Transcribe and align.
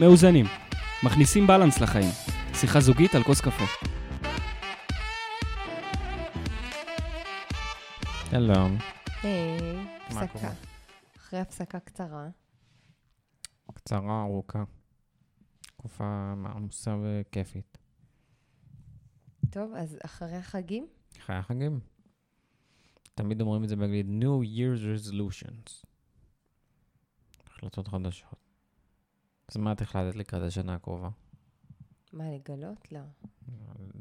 מאוזנים. 0.00 0.46
מכניסים 1.04 1.46
בלנס 1.46 1.80
לחיים. 1.80 2.10
שיחה 2.54 2.80
זוגית 2.80 3.14
על 3.14 3.22
כוס 3.22 3.40
קפה. 3.40 3.64
שלום. 8.30 8.78
היי, 9.22 9.58
הפסקה. 10.06 10.52
אחרי 11.16 11.40
הפסקה 11.40 11.80
קצרה. 11.80 12.28
קצרה, 13.74 14.22
ארוכה. 14.22 14.64
תקופה 15.62 16.34
עמוסה 16.54 16.96
וכיפית. 17.02 17.78
טוב, 19.50 19.74
אז 19.74 19.98
אחרי 20.04 20.36
החגים? 20.36 20.86
אחרי 21.18 21.36
החגים. 21.36 21.80
תמיד 23.14 23.40
אומרים 23.40 23.64
את 23.64 23.68
זה 23.68 23.76
באנגלית, 23.76 24.06
New 24.06 24.44
Year's 24.44 24.80
Resolutions. 24.98 25.86
החלטות 27.46 27.88
חדשות. 27.88 28.49
אז 29.50 29.56
מה 29.56 29.72
את 29.72 29.80
החלטת 29.80 30.16
לקראת 30.16 30.42
השנה 30.42 30.74
הקרובה? 30.74 31.08
מה, 32.12 32.24
לגלות? 32.34 32.92
לא. 32.92 33.00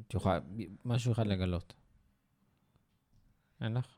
את 0.07 0.13
יכולה, 0.13 0.40
משהו 0.85 1.12
אחד 1.12 1.27
לגלות. 1.27 1.73
אין 3.62 3.73
לך? 3.73 3.95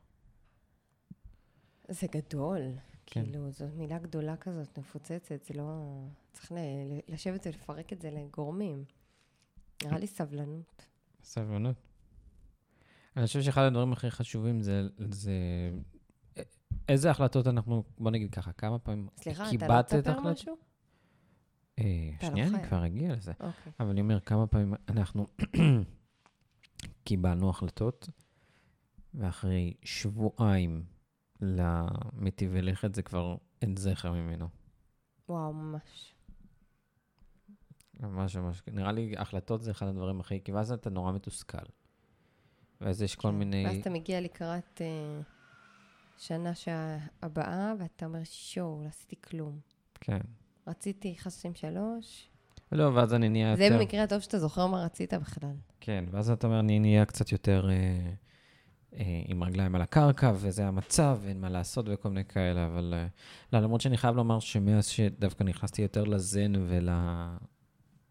זה 1.88 2.06
גדול. 2.10 2.60
כן. 3.06 3.24
כאילו, 3.24 3.50
זו 3.50 3.66
מילה 3.74 3.98
גדולה 3.98 4.36
כזאת, 4.36 4.78
מפוצצת, 4.78 5.44
זה 5.44 5.54
לא... 5.54 6.00
צריך 6.32 6.52
ל- 6.52 7.12
לשבת 7.12 7.46
ולפרק 7.46 7.92
את 7.92 8.00
זה 8.00 8.10
לגורמים. 8.10 8.84
נראה 9.84 9.98
לי 9.98 10.06
סבלנות. 10.06 10.86
סבלנות. 11.22 11.76
אני 13.16 13.26
חושב 13.26 13.42
שאחד 13.42 13.62
הדברים 13.62 13.92
הכי 13.92 14.10
חשובים 14.10 14.62
זה, 14.62 14.82
זה 15.10 15.32
איזה 16.88 17.10
החלטות 17.10 17.46
אנחנו, 17.46 17.82
בוא 17.98 18.10
נגיד 18.10 18.30
ככה, 18.30 18.52
כמה 18.52 18.78
פעמים 18.78 19.08
סליחה, 19.16 19.44
לא 19.44 19.50
קיבלת 19.50 19.94
את 19.94 19.98
תספר 19.98 20.10
ההחלטות? 20.10 20.32
משהו? 20.32 20.52
אה, 20.52 20.54
אתה 20.54 20.60
לא 20.60 20.71
שנייה, 22.20 22.46
אני. 22.46 22.68
כבר 22.68 22.86
אגיע 22.86 23.12
לזה. 23.12 23.32
אוקיי. 23.32 23.72
אבל 23.80 23.90
אני 23.90 24.00
אומר, 24.00 24.20
כמה 24.20 24.46
פעמים 24.46 24.74
אנחנו 24.88 25.26
קיבלנו 27.04 27.50
החלטות, 27.50 28.08
ואחרי 29.14 29.74
שבועיים 29.82 30.84
למטיבי 31.40 32.62
לכת 32.62 32.94
זה 32.94 33.02
כבר 33.02 33.36
אין 33.62 33.76
זכר 33.76 34.12
ממנו. 34.12 34.48
וואו, 35.28 35.52
ממש. 35.52 36.14
ממש 38.00 38.36
ממש, 38.36 38.62
נראה 38.72 38.92
לי 38.92 39.14
החלטות 39.18 39.62
זה 39.62 39.70
אחד 39.70 39.86
הדברים 39.86 40.20
הכי, 40.20 40.40
כי 40.44 40.52
ואז 40.52 40.72
אתה 40.72 40.90
נורא 40.90 41.12
מתוסכל. 41.12 41.66
ואז 42.80 43.02
יש 43.02 43.16
כל 43.16 43.28
כן. 43.28 43.34
מיני... 43.34 43.64
ואז 43.66 43.76
אתה 43.76 43.90
מגיע 43.90 44.20
לקראת 44.20 44.80
אה, 44.80 45.20
שנה 46.18 46.54
שהבאה, 46.54 47.74
ואתה 47.78 48.06
אומר, 48.06 48.24
שואו, 48.24 48.82
לא 48.82 48.88
עשיתי 48.88 49.16
כלום. 49.20 49.60
כן. 50.00 50.20
רציתי, 50.66 51.14
חס 51.18 51.46
עם 51.46 51.54
שלוש. 51.54 52.28
לא, 52.72 52.90
ואז 52.94 53.14
אני 53.14 53.28
נהיה 53.28 53.56
זה 53.56 53.64
יותר... 53.64 53.78
במקרה 53.78 54.02
הטוב 54.02 54.20
שאתה 54.20 54.38
זוכר 54.38 54.66
מה 54.66 54.84
רצית 54.84 55.14
בכלל. 55.14 55.54
כן, 55.80 56.04
ואז 56.10 56.30
אתה 56.30 56.46
אומר, 56.46 56.60
אני 56.60 56.78
נהיה 56.78 57.04
קצת 57.04 57.32
יותר 57.32 57.70
אה, 57.70 57.74
אה, 58.96 59.22
עם 59.26 59.44
רגליים 59.44 59.74
על 59.74 59.82
הקרקע, 59.82 60.32
וזה 60.34 60.66
המצב, 60.66 61.18
ואין 61.22 61.40
מה 61.40 61.48
לעשות 61.48 61.86
וכל 61.88 62.08
מיני 62.08 62.24
כאלה, 62.24 62.66
אבל... 62.66 62.94
אה, 62.96 63.06
לא, 63.52 63.60
למרות 63.60 63.80
שאני 63.80 63.96
חייב 63.96 64.16
לומר 64.16 64.40
שמאז 64.40 64.86
שדווקא 64.86 65.44
נכנסתי 65.44 65.82
יותר 65.82 66.04
לזן 66.04 66.52
ול... 66.56 66.88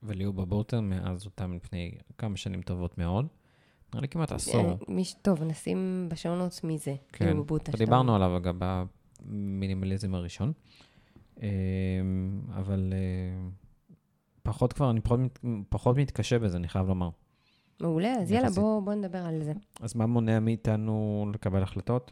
וליהוא 0.04 0.34
בבוטר, 0.34 0.82
מאז 0.82 1.26
אותם 1.26 1.54
לפני 1.54 1.92
כמה 2.18 2.38
שנים 2.38 2.62
טובות 2.62 2.98
מאוד. 2.98 3.28
נראה 3.94 4.02
לי 4.02 4.08
כמעט 4.08 4.32
עשור. 4.32 4.70
אה, 4.90 5.04
טוב, 5.22 5.44
נשים 5.44 6.08
בשעונות 6.12 6.64
מי 6.64 6.78
זה. 6.78 6.96
כן, 7.12 7.38
דיברנו. 7.78 8.16
עליו 8.16 8.38
אגב 8.38 8.56
במינימליזם 9.26 10.16
הראשון. 10.16 10.54
אה, 11.42 11.48
אבל 12.54 12.94
אה, 12.94 13.50
פחות 14.44 14.74
כבר, 14.74 14.92
אני 14.92 15.02
פחות, 15.02 15.40
פחות 15.70 15.98
מתקשה 15.98 16.40
בזה, 16.40 16.58
אני 16.58 16.68
חייב 16.68 16.88
לומר. 16.88 17.10
מעולה, 17.82 18.14
אז 18.14 18.32
יאללה. 18.32 18.50
בוא 18.50 18.82
בוא 18.82 18.94
נדבר 18.94 19.26
על 19.26 19.44
זה. 19.44 19.54
אז 19.82 19.96
מה 19.96 20.06
מונע 20.06 20.40
מאיתנו 20.40 21.26
לקבל 21.34 21.64
החלטות? 21.64 22.12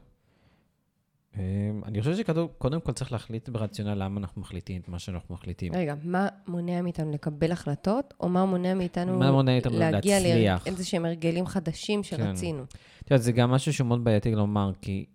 אה, 1.37 1.41
אני 1.85 2.01
חושב 2.01 2.15
שקודם 2.15 2.81
כל 2.81 2.91
צריך 2.91 3.11
להחליט 3.11 3.49
ברציונל 3.49 4.03
למה 4.03 4.19
אנחנו 4.19 4.41
מחליטים 4.41 4.81
את 4.81 4.89
מה 4.89 4.99
שאנחנו 4.99 5.35
מחליטים. 5.35 5.73
רגע, 5.75 5.95
מה 6.03 6.27
מונע 6.47 6.81
מאיתנו 6.81 7.11
לקבל 7.11 7.51
החלטות, 7.51 8.13
או 8.19 8.29
מה 8.29 8.45
מונע 8.45 8.73
מאיתנו 8.73 9.19
מה 9.19 9.31
מונע 9.31 9.51
מאיתנו 9.51 9.79
להגיע? 9.79 10.19
לאיזה 10.19 10.85
שהם 10.85 11.05
הרגלים 11.05 11.45
חדשים 11.45 12.03
שרצינו? 12.03 12.63
את 12.63 13.11
יודעת, 13.11 13.23
זה 13.23 13.31
גם 13.31 13.51
משהו 13.51 13.73
שהוא 13.73 13.87
מאוד 13.87 14.03
בעייתי 14.03 14.31
לומר, 14.35 14.71
כי 14.81 15.05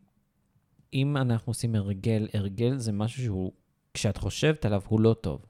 אם 0.95 1.17
אנחנו 1.17 1.51
עושים 1.51 1.75
הרגל, 1.75 2.29
הרגל 2.35 2.79
זה 2.79 2.93
משהו 2.93 3.23
שהוא, 3.23 3.53
כשאת 3.95 4.17
חושבת 4.17 4.65
עליו, 4.65 4.81
הוא 4.89 5.01
לא 5.01 5.15
טוב. 5.21 5.45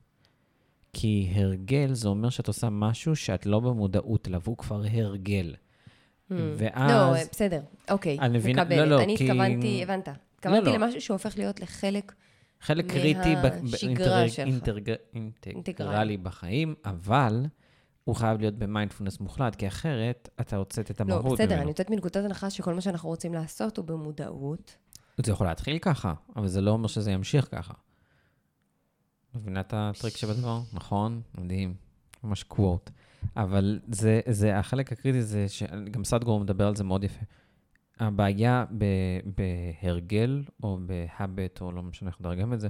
כי 0.92 1.32
הרגל 1.34 1.92
זה 1.92 2.08
אומר 2.08 2.30
שאת 2.30 2.48
עושה 2.48 2.68
משהו 2.70 3.16
שאת 3.16 3.46
לא 3.46 3.60
במודעות 3.60 4.28
אליו, 4.28 4.40
הוא 4.44 4.56
כבר 4.56 4.82
הרגל. 4.92 5.54
Hmm. 5.54 6.34
ואז- 6.56 6.90
לא, 6.90 7.14
אה, 7.16 7.22
בסדר, 7.32 7.60
אוקיי, 7.90 8.18
אני 8.18 8.38
מבינה- 8.38 8.62
מקבלת. 8.64 8.78
לא, 8.78 8.84
לא, 8.96 9.02
אני 9.02 9.16
כי- 9.16 9.24
התכוונתי, 9.24 9.82
הבנת. 9.82 10.08
התכוונתי 10.38 10.66
לא. 10.66 10.74
למשהו 10.76 11.00
שהופך 11.00 11.38
להיות 11.38 11.60
לחלק 11.60 12.12
חלק 12.60 12.86
קריטי 12.90 13.36
ב- 13.36 13.62
מהשגרה 13.62 13.94
באינטר- 14.20 14.28
שלך. 14.28 14.46
אינטרג- 14.46 14.94
אינטגרלי 15.46 16.16
בחיים, 16.16 16.74
אבל 16.84 17.46
הוא 18.04 18.14
חייב 18.16 18.40
להיות 18.40 18.54
במיינדפולנס 18.54 19.20
מוחלט, 19.20 19.54
כי 19.54 19.68
אחרת 19.68 20.28
אתה 20.40 20.56
הוצאת 20.56 20.90
את 20.90 21.00
לא, 21.00 21.04
המהות 21.14 21.34
בסדר, 21.34 21.46
ממנו. 21.50 21.62
אני 21.62 21.70
יוצאת 21.70 21.90
מנקודת 21.90 22.16
הנחה 22.16 22.50
שכל 22.50 22.74
מה 22.74 22.80
שאנחנו 22.80 23.08
רוצים 23.08 23.34
לעשות 23.34 23.76
הוא 23.76 23.84
במודעות. 23.84 24.76
זה 25.24 25.32
יכול 25.32 25.46
להתחיל 25.46 25.78
ככה, 25.78 26.14
אבל 26.36 26.46
זה 26.48 26.60
לא 26.60 26.70
אומר 26.70 26.86
שזה 26.88 27.10
ימשיך 27.10 27.48
ככה. 27.50 27.74
מבינה 29.34 29.60
את 29.60 29.74
הטריק 29.76 30.16
שבדבר? 30.16 30.60
נכון, 30.72 31.22
מדהים, 31.38 31.74
ממש 32.24 32.42
קוואט. 32.42 32.90
אבל 33.36 33.80
זה, 33.92 34.20
זה, 34.28 34.58
החלק 34.58 34.92
הקריטי 34.92 35.22
זה, 35.22 35.48
שגם 35.48 36.04
סדגור 36.04 36.40
מדבר 36.40 36.66
על 36.66 36.76
זה 36.76 36.84
מאוד 36.84 37.04
יפה. 37.04 37.24
הבעיה 38.00 38.64
ב, 38.78 38.84
בהרגל, 39.36 40.42
או 40.62 40.78
בהאבט, 40.86 41.60
או 41.60 41.72
לא 41.72 41.82
משנה 41.82 42.10
איך 42.10 42.20
לדרגם 42.20 42.52
את 42.52 42.60
זה, 42.60 42.68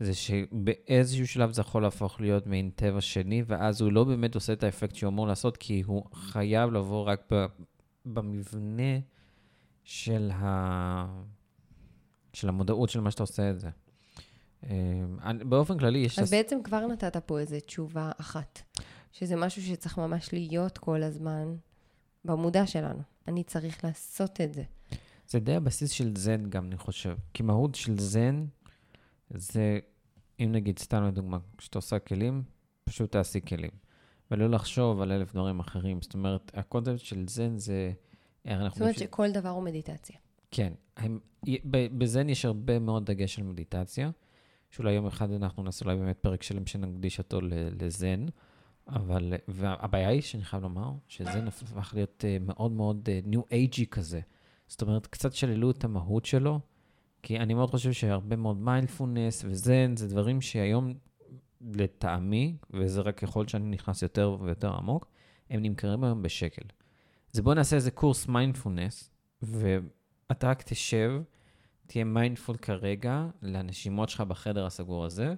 זה 0.00 0.14
שבאיזשהו 0.14 1.26
שלב 1.26 1.52
זה 1.52 1.60
יכול 1.60 1.82
להפוך 1.82 2.20
להיות 2.20 2.46
מעין 2.46 2.70
טבע 2.70 3.00
שני, 3.00 3.42
ואז 3.46 3.80
הוא 3.80 3.92
לא 3.92 4.04
באמת 4.04 4.34
עושה 4.34 4.52
את 4.52 4.64
האפקט 4.64 4.94
שהוא 4.94 5.08
אמור 5.08 5.26
לעשות, 5.26 5.56
כי 5.56 5.82
הוא 5.86 6.04
חייב 6.14 6.70
לבוא 6.70 7.04
רק 7.04 7.20
ב, 7.32 7.46
במבנה 8.06 8.98
של, 9.84 10.30
ה, 10.34 11.06
של 12.32 12.48
המודעות 12.48 12.90
של 12.90 13.00
מה 13.00 13.10
שאתה 13.10 13.22
עושה 13.22 13.50
את 13.50 13.60
זה. 13.60 13.70
אה, 14.64 14.70
באופן 15.48 15.78
כללי, 15.78 15.98
יש... 15.98 16.18
אז 16.18 16.30
בעצם 16.30 16.62
כבר 16.64 16.86
נתת 16.86 17.16
פה 17.16 17.38
איזו 17.38 17.56
תשובה 17.66 18.10
אחת, 18.20 18.62
שזה 19.12 19.36
משהו 19.36 19.62
שצריך 19.62 19.98
ממש 19.98 20.32
להיות 20.32 20.78
כל 20.78 21.02
הזמן 21.02 21.56
במודע 22.24 22.66
שלנו. 22.66 23.02
אני 23.28 23.44
צריך 23.44 23.84
לעשות 23.84 24.40
את 24.40 24.54
זה. 24.54 24.62
זה 25.28 25.38
די 25.40 25.54
הבסיס 25.54 25.90
של 25.90 26.16
זן 26.16 26.50
גם, 26.50 26.66
אני 26.66 26.76
חושב. 26.76 27.16
כי 27.34 27.42
מהות 27.42 27.74
של 27.74 27.98
זן 27.98 28.44
זה, 29.30 29.78
אם 30.40 30.48
נגיד, 30.52 30.78
סתם 30.78 31.04
לדוגמה, 31.04 31.38
כשאתה 31.58 31.78
עושה 31.78 31.98
כלים, 31.98 32.42
פשוט 32.84 33.12
תעשי 33.12 33.40
כלים. 33.40 33.70
ולא 34.30 34.50
לחשוב 34.50 35.00
על 35.00 35.12
אלף 35.12 35.32
דברים 35.32 35.60
אחרים. 35.60 36.02
זאת 36.02 36.14
אומרת, 36.14 36.50
הקונספט 36.54 36.98
של 36.98 37.24
זן 37.28 37.58
זה... 37.58 37.92
זאת 38.44 38.52
אומרת 38.54 38.72
פשוט- 38.72 38.96
שכל 38.98 39.30
דבר 39.32 39.48
הוא 39.48 39.62
מדיטציה. 39.62 40.16
כן. 40.50 40.72
הם, 40.96 41.18
בזן 41.98 42.28
יש 42.28 42.44
הרבה 42.44 42.78
מאוד 42.78 43.06
דגש 43.06 43.38
על 43.38 43.44
מדיטציה, 43.44 44.10
שאולי 44.70 44.92
יום 44.92 45.06
אחד 45.06 45.30
אנחנו 45.30 45.62
נעשה 45.62 45.84
אולי 45.84 45.96
באמת 45.96 46.18
פרק 46.18 46.42
שלם 46.42 46.66
שנקדיש 46.66 47.18
אותו 47.18 47.40
לזן, 47.80 48.26
אבל, 48.88 49.34
והבעיה 49.48 50.08
היא 50.08 50.20
שאני 50.20 50.44
חייב 50.44 50.62
לומר, 50.62 50.92
שזן 51.08 51.48
הפך 51.48 51.94
להיות 51.94 52.24
אה, 52.28 52.36
מאוד 52.40 52.72
מאוד 52.72 53.08
ניו 53.24 53.42
אייג'י 53.50 53.86
כזה. 53.86 54.20
זאת 54.66 54.82
אומרת, 54.82 55.06
קצת 55.06 55.32
שללו 55.32 55.70
את 55.70 55.84
המהות 55.84 56.24
שלו, 56.24 56.60
כי 57.22 57.38
אני 57.38 57.54
מאוד 57.54 57.70
חושב 57.70 57.92
שהרבה 57.92 58.36
מאוד 58.36 58.56
מיינדפולנס 58.56 59.44
וזן 59.44 59.96
זה 59.96 60.08
דברים 60.08 60.40
שהיום, 60.40 60.94
לטעמי, 61.60 62.56
וזה 62.70 63.00
רק 63.00 63.18
ככל 63.18 63.48
שאני 63.48 63.70
נכנס 63.70 64.02
יותר 64.02 64.36
ויותר 64.40 64.76
עמוק, 64.76 65.06
הם 65.50 65.62
נמכרים 65.62 66.04
היום 66.04 66.22
בשקל. 66.22 66.62
אז 67.34 67.40
בואו 67.40 67.54
נעשה 67.54 67.76
איזה 67.76 67.90
קורס 67.90 68.28
מיינדפולנס, 68.28 69.10
ואתה 69.42 70.50
רק 70.50 70.62
תשב, 70.62 71.22
תהיה 71.86 72.04
mindful 72.04 72.56
כרגע 72.56 73.26
לנשימות 73.42 74.08
שלך 74.08 74.20
בחדר 74.20 74.66
הסגור 74.66 75.04
הזה, 75.04 75.34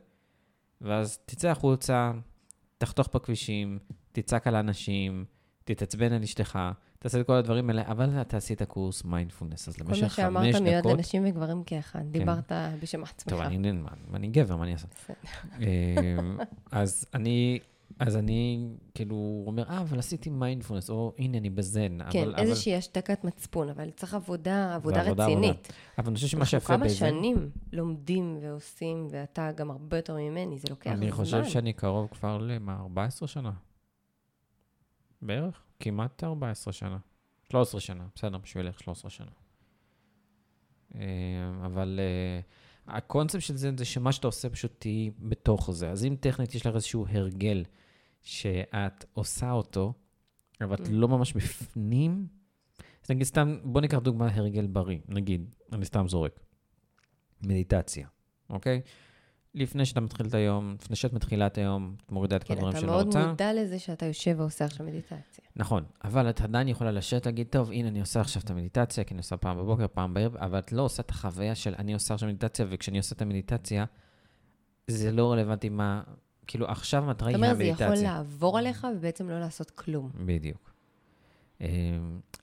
ואז 0.81 1.19
תצא 1.19 1.49
החוצה, 1.49 2.13
תחתוך 2.79 3.09
בכבישים, 3.15 3.79
תצעק 4.13 4.47
על 4.47 4.55
האנשים, 4.55 5.25
תתעצבן 5.65 6.13
על 6.13 6.23
אשתך, 6.23 6.59
תעשה 6.99 7.21
את 7.21 7.27
כל 7.27 7.33
הדברים 7.33 7.71
האלה, 7.71 7.83
אבל 7.87 8.21
אתה 8.21 8.37
עשית 8.37 8.63
קורס 8.63 9.05
מיינדפולנס, 9.05 9.69
אז 9.69 9.77
כל 9.77 9.85
למשך 9.85 10.03
מה 10.03 10.09
חמש 10.09 10.17
שאמרת 10.53 10.63
מיועד 10.63 10.85
דקות... 10.85 10.99
לנשים 10.99 11.25
וגברים 11.27 11.65
כאחד. 11.65 12.03
דיברת 12.11 12.53
בשם 12.83 13.03
עצמך. 13.03 13.29
טוב, 13.29 13.41
אני, 13.41 13.73
מה, 13.73 13.91
אני 14.15 14.29
גבר, 14.29 14.57
מה 14.57 14.65
אני 14.65 14.73
אעשה? 14.73 14.87
אמ, 15.61 16.39
אז 16.73 17.07
אני 17.15 17.59
אז 17.99 18.17
אני 18.17 18.69
כאילו 18.95 19.45
אומר, 19.47 19.63
אה, 19.69 19.81
אבל 19.81 19.99
עשיתי 19.99 20.31
מיינדפולנס, 20.31 20.91
או 20.91 21.15
הנה, 21.19 21.39
אני 21.39 21.51
בזן. 21.51 21.99
כן, 22.11 22.23
אבל, 22.23 22.35
איזושהי 22.39 22.77
השתקת 22.77 23.25
מצפון, 23.25 23.69
אבל 23.69 23.91
צריך 23.91 24.15
עבודה, 24.15 24.75
עבודה 24.75 25.03
רצינית. 25.03 25.17
עבודה. 25.21 25.53
אבל 25.99 26.07
אני 26.07 26.15
חושב 26.15 26.27
שמה 26.27 26.41
אנחנו 26.41 26.51
שיפה 26.51 26.67
כמה 26.67 26.85
בזן... 26.85 26.95
שנים 26.95 27.51
לומדים 27.73 28.39
ועושים, 28.41 29.09
ואתה 29.11 29.53
גם 29.53 29.71
הרבה 29.71 29.97
יותר 29.97 30.17
ממני, 30.17 30.59
זה 30.59 30.69
לוקח 30.71 30.91
זמן. 30.91 31.03
אני 31.03 31.13
חושב 31.13 31.45
שאני 31.45 31.73
קרוב 31.73 32.09
כבר 32.09 32.39
למה, 32.39 32.77
14 32.81 33.29
שנה? 33.29 33.53
בערך? 35.23 35.63
כמעט 35.81 36.25
14 36.25 36.73
שנה. 36.73 36.99
13 37.51 37.81
שנה, 37.81 38.05
בסדר, 38.15 38.39
בשבילך 38.39 38.81
13 38.81 39.11
שנה. 39.11 39.31
אה, 40.95 41.01
אבל 41.65 42.01
אה, 42.03 42.41
הקונספט 42.97 43.43
של 43.43 43.57
זה, 43.57 43.71
זה 43.79 43.85
שמה 43.85 44.13
שאתה 44.13 44.27
עושה 44.27 44.51
פשוט 44.51 44.73
תהיי 44.79 45.11
בתוך 45.19 45.71
זה. 45.71 45.91
אז 45.91 46.05
אם 46.05 46.17
טכנית 46.21 46.55
יש 46.55 46.67
לך 46.67 46.75
איזשהו 46.75 47.07
הרגל 47.09 47.65
שאת 48.29 49.05
עושה 49.13 49.51
אותו, 49.51 49.93
אבל 50.61 50.75
את 50.75 50.81
Mm. 50.81 50.91
לא 50.91 51.09
ממש 51.09 51.33
בפנים, 51.33 52.27
אז 53.05 53.11
נגיד 53.11 53.25
סתם, 53.25 53.59
בוא 53.65 53.81
ניקח 53.81 53.99
דוגמה 53.99 54.29
הרגל 54.35 54.67
בריא, 54.67 54.99
נגיד, 55.09 55.51
אני 55.73 55.85
סתם 55.85 56.09
זורק. 56.09 56.41
מדיטציה, 57.43 58.09
אוקיי? 58.51 58.81
לפני 59.55 59.87
שאתה 59.87 60.01
מתחיל 60.01 60.27
את 60.27 60.35
היום, 60.35 60.77
לפני 60.81 60.97
שאת 60.97 61.13
מתחילה 61.13 61.47
את 61.47 61.59
היום, 61.59 61.97
את 62.07 62.13
מורידה 62.13 62.37
את 62.37 62.43
כל 62.45 62.49
כן, 62.49 62.55
הדברים 62.55 62.71
אתה 62.73 62.81
שלא 62.81 62.91
מאוד 62.91 63.07
רוצה. 63.07 63.27
מודע 63.27 63.53
לזה 63.55 63.79
שאתה 63.79 64.07
יושב 64.07 64.35
ועושה 64.39 64.65
עכשיו 64.65 64.87
מדיטציה. 64.87 65.45
נכון, 65.57 65.85
אבל 66.05 66.31
את 66.31 66.41
עדיין 66.41 66.69
יכולה 66.69 66.91
לשבת 66.91 67.27
להגיד, 67.27 67.47
טוב, 67.51 67.71
הנה, 67.71 67.89
אני 67.89 68.01
עושה 68.01 68.21
עכשיו 68.21 68.43
את 68.45 68.51
המדיטציה, 68.51 69.05
כי 69.05 69.15
אני 69.15 69.19
עושה 69.19 69.37
פעם 69.37 69.59
בבוקר, 69.59 69.87
פעם 69.93 70.15
בערב, 70.15 70.37
אבל 70.37 70.59
את 70.59 70.73
לא 70.73 70.83
עושה 70.83 71.03
את 71.03 71.11
החוויה 71.11 71.55
של 71.55 71.75
אני 71.79 71.95
עושה 71.95 72.15
עכשיו 72.15 72.29
מדיטציה, 72.29 72.67
וכשאני 72.69 72.99
עושה 72.99 73.15
את 73.15 73.23
המדיטציה, 73.23 73.85
זה 74.87 75.13
לא 75.13 75.33
רלוונטי 75.33 75.69
מה... 75.69 76.03
כאילו, 76.49 76.67
עכשיו 76.67 77.05
המטרה 77.05 77.33
זאת 77.33 77.43
היא 77.43 77.45
אומרת, 77.45 77.57
זה 77.57 77.63
המדיטציה. 77.63 77.87
יכול 77.87 78.05
לעבור 78.05 78.59
עליך 78.59 78.87
ובעצם 78.97 79.31
לא 79.31 79.41
לעשות 79.41 79.71
כלום. 79.71 80.11
בדיוק. 80.27 80.73
אמ, 81.61 81.67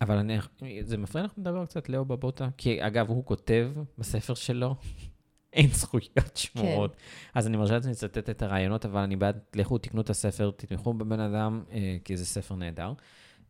אבל 0.02 0.18
אני, 0.18 0.38
זה 0.82 0.98
מפריע 0.98 1.26
לך 1.26 1.32
לדבר 1.38 1.66
קצת, 1.66 1.90
לאו 1.90 2.06
בבוטה? 2.06 2.50
כי 2.58 2.88
אגב, 2.88 3.10
הוא 3.10 3.26
כותב 3.26 3.72
בספר 3.98 4.34
שלו, 4.34 4.76
אין 5.54 5.70
זכויות 5.70 6.38
שמורות. 6.38 6.96
כן. 6.96 7.02
אז 7.40 7.48
אני 7.48 7.58
מרשה 7.58 7.74
לעצמי 7.74 7.92
לצטט 7.92 8.30
את 8.30 8.42
הרעיונות, 8.42 8.86
אבל 8.86 9.02
אני 9.02 9.16
בעד, 9.16 9.40
לכו 9.56 9.78
תקנו 9.78 10.02
את 10.02 10.10
הספר, 10.10 10.52
תתמכו 10.56 10.94
בבן 10.94 11.20
אדם, 11.20 11.64
אה, 11.72 11.98
כי 12.04 12.18
זה 12.18 12.26
ספר 12.26 12.56
נהדר. 12.56 12.94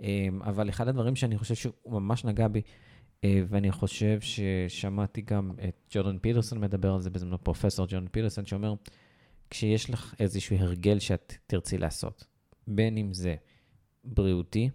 אה, 0.01 0.27
אבל 0.41 0.69
אחד 0.69 0.87
הדברים 0.87 1.15
שאני 1.15 1.37
חושב 1.37 1.55
שהוא 1.55 1.73
ממש 1.87 2.25
נגע 2.25 2.47
בי, 2.47 2.61
אה, 3.23 3.41
ואני 3.49 3.71
חושב 3.71 4.19
ששמעתי 4.21 5.21
גם 5.21 5.51
את 5.67 5.75
ג'ורדן 5.91 6.17
פיטרסון 6.17 6.61
מדבר 6.61 6.93
על 6.93 7.01
זה 7.01 7.09
בזמנו, 7.09 7.43
פרופסור 7.43 7.87
ג'ורדן 7.89 8.07
פיטרסון, 8.07 8.45
שאומר, 8.45 8.73
כשיש 9.49 9.89
לך 9.89 10.15
איזשהו 10.19 10.57
הרגל 10.57 10.99
שאת 10.99 11.33
תרצי 11.47 11.77
לעשות, 11.77 12.25
בין 12.67 12.97
אם 12.97 13.13
זה 13.13 13.35
בריאותי, 14.03 14.69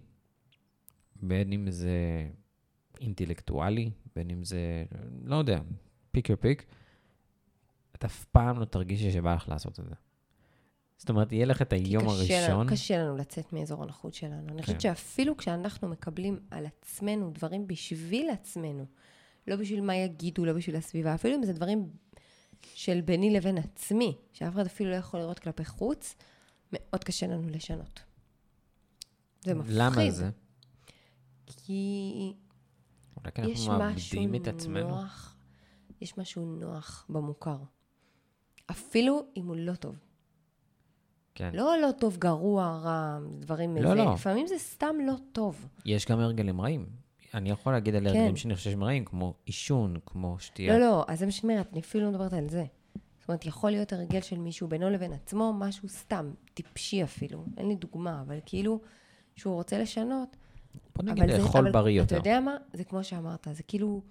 בין 1.15 1.53
אם 1.53 1.71
זה 1.71 2.27
אינטלקטואלי, 3.01 3.91
בין 4.15 4.29
אם 4.29 4.43
זה, 4.43 4.85
לא 5.23 5.35
יודע, 5.35 5.59
פיק 6.11 6.29
יור 6.29 6.39
פיק, 6.39 6.65
את 7.95 8.05
אף 8.05 8.25
פעם 8.25 8.59
לא 8.59 8.65
תרגישי 8.65 9.11
שבא 9.11 9.35
לך 9.35 9.49
לעשות 9.49 9.79
את 9.79 9.85
זה. 9.85 9.95
זאת 10.97 11.09
אומרת, 11.09 11.31
יהיה 11.31 11.45
לך 11.45 11.61
את 11.61 11.73
היום 11.73 12.03
קשה 12.03 12.13
הראשון. 12.13 12.59
לנו, 12.59 12.69
קשה 12.69 12.97
לנו 12.97 13.17
לצאת 13.17 13.53
מאזור 13.53 13.83
הנוחות 13.83 14.13
שלנו. 14.13 14.49
אני 14.49 14.61
חושבת 14.61 14.75
כן. 14.75 14.79
שאפילו 14.79 15.37
כשאנחנו 15.37 15.87
מקבלים 15.87 16.39
על 16.51 16.65
עצמנו 16.65 17.31
דברים 17.31 17.67
בשביל 17.67 18.29
עצמנו, 18.29 18.85
לא 19.47 19.55
בשביל 19.55 19.81
מה 19.81 19.95
יגידו, 19.95 20.45
לא 20.45 20.53
בשביל 20.53 20.75
הסביבה, 20.75 21.15
אפילו 21.15 21.35
אם 21.35 21.43
זה 21.43 21.53
דברים 21.53 21.89
של 22.73 23.01
ביני 23.01 23.29
לבין 23.29 23.57
עצמי, 23.57 24.17
שאף 24.33 24.53
אחד 24.53 24.65
אפילו 24.65 24.91
לא 24.91 24.95
יכול 24.95 25.19
לראות 25.19 25.39
כלפי 25.39 25.65
חוץ, 25.65 26.15
מאוד 26.73 27.03
קשה 27.03 27.27
לנו 27.27 27.49
לשנות. 27.49 27.99
זה 29.41 29.53
מפחיד. 29.53 29.75
למה 29.77 30.11
זה? 30.11 30.29
כי 31.47 32.33
אולי 33.17 33.31
כי 33.31 33.41
יש 33.41 33.67
אנחנו 33.67 33.79
משהו 33.79 34.17
מאבדים 34.21 34.41
את 34.41 34.47
עצמנו. 34.47 34.89
נוח, 34.89 35.35
יש 36.01 36.17
משהו 36.17 36.45
נוח 36.45 37.05
במוכר. 37.09 37.57
אפילו 38.71 39.25
אם 39.37 39.47
הוא 39.47 39.55
לא 39.55 39.75
טוב. 39.75 39.95
כן. 41.35 41.51
לא 41.53 41.77
לא 41.81 41.89
טוב, 41.99 42.17
גרוע, 42.17 42.79
רע, 42.83 43.19
דברים 43.39 43.77
לא, 43.77 43.91
מזה. 43.91 44.03
לא. 44.03 44.13
לפעמים 44.13 44.47
זה 44.47 44.57
סתם 44.57 44.95
לא 45.07 45.13
טוב. 45.31 45.67
יש 45.85 46.05
גם 46.05 46.19
הרגלים 46.19 46.61
רעים. 46.61 46.85
אני 47.33 47.49
יכול 47.49 47.73
להגיד 47.73 47.95
על 47.95 48.03
כן. 48.03 48.09
הרגלים 48.09 48.35
שאני 48.35 48.55
חושב 48.55 48.69
שהם 48.71 48.83
רעים, 48.83 49.05
כמו 49.05 49.33
עישון, 49.45 49.95
כמו 50.05 50.35
שתייה. 50.39 50.73
לא, 50.79 50.85
לא, 50.85 51.05
אז 51.07 51.19
זה 51.19 51.25
מה 51.25 51.31
שאני 51.31 51.53
אומרת, 51.53 51.69
אני 51.71 51.79
אפילו 51.79 52.05
לא 52.05 52.11
מדברת 52.11 52.33
על 52.33 52.49
זה. 52.49 52.63
זאת 53.19 53.29
אומרת, 53.29 53.45
יכול 53.45 53.71
להיות 53.71 53.93
הרגל 53.93 54.21
של 54.21 54.37
מישהו 54.39 54.67
בינו 54.67 54.89
לבין 54.89 55.13
עצמו, 55.13 55.53
משהו 55.59 55.89
סתם, 55.89 56.31
טיפשי 56.53 57.03
אפילו. 57.03 57.45
אין 57.57 57.67
לי 57.67 57.75
דוגמה, 57.75 58.21
אבל 58.21 58.39
כאילו, 58.45 58.81
שהוא 59.35 59.53
רוצה 59.53 59.77
לשנות. 59.77 60.35
בוא 60.95 61.03
נגיד 61.05 61.31
זה- 61.31 61.37
לאכול 61.37 61.61
אבל 61.61 61.71
בריא 61.71 61.93
יותר. 62.01 62.17
אתה 62.17 62.29
יודע 62.29 62.39
מה? 62.39 62.57
זה 62.73 62.83
כמו 62.83 63.03
שאמרת, 63.03 63.47
זה 63.51 63.63
כאילו, 63.63 64.01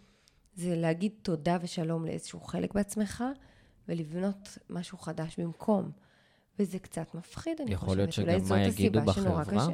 זה 0.55 0.77
להגיד 0.77 1.13
תודה 1.23 1.59
ושלום 1.63 2.05
לאיזשהו 2.07 2.41
חלק 2.41 2.75
בעצמך, 2.75 3.25
ולבנות 3.89 4.59
משהו 4.71 4.99
חדש 4.99 5.41
במקום. 5.41 5.91
וזה 6.59 6.79
קצת 6.79 7.15
מפחיד, 7.15 7.61
אני 7.61 7.73
יכול 7.73 7.87
חושבת. 7.89 7.97
להיות 7.99 8.13
שאולי 8.13 8.39
שגם 8.41 8.49
מה 8.49 8.63
יגידו 8.67 9.01
בחברה? 9.01 9.67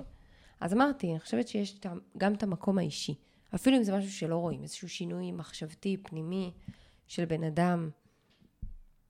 אז 0.60 0.72
אמרתי, 0.72 1.10
אני 1.10 1.20
חושבת 1.20 1.48
שיש 1.48 1.80
גם 2.18 2.34
את 2.34 2.42
המקום 2.42 2.78
האישי. 2.78 3.14
אפילו 3.54 3.76
אם 3.76 3.82
זה 3.82 3.96
משהו 3.98 4.12
שלא 4.12 4.36
רואים, 4.36 4.62
איזשהו 4.62 4.88
שינוי 4.88 5.32
מחשבתי, 5.32 5.96
פנימי, 6.02 6.52
של 7.06 7.24
בן 7.24 7.44
אדם. 7.44 7.90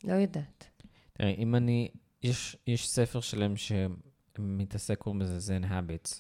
לא 0.05 0.13
יודעת. 0.13 0.67
תראה, 1.13 1.31
אם 1.31 1.55
אני... 1.55 1.89
יש, 2.23 2.57
יש 2.67 2.89
ספר 2.89 3.21
שלם 3.21 3.55
שמתעסק, 3.57 4.99
קוראים 4.99 5.21
לזה 5.23 5.39
זן 5.39 5.65
habits, 5.65 6.15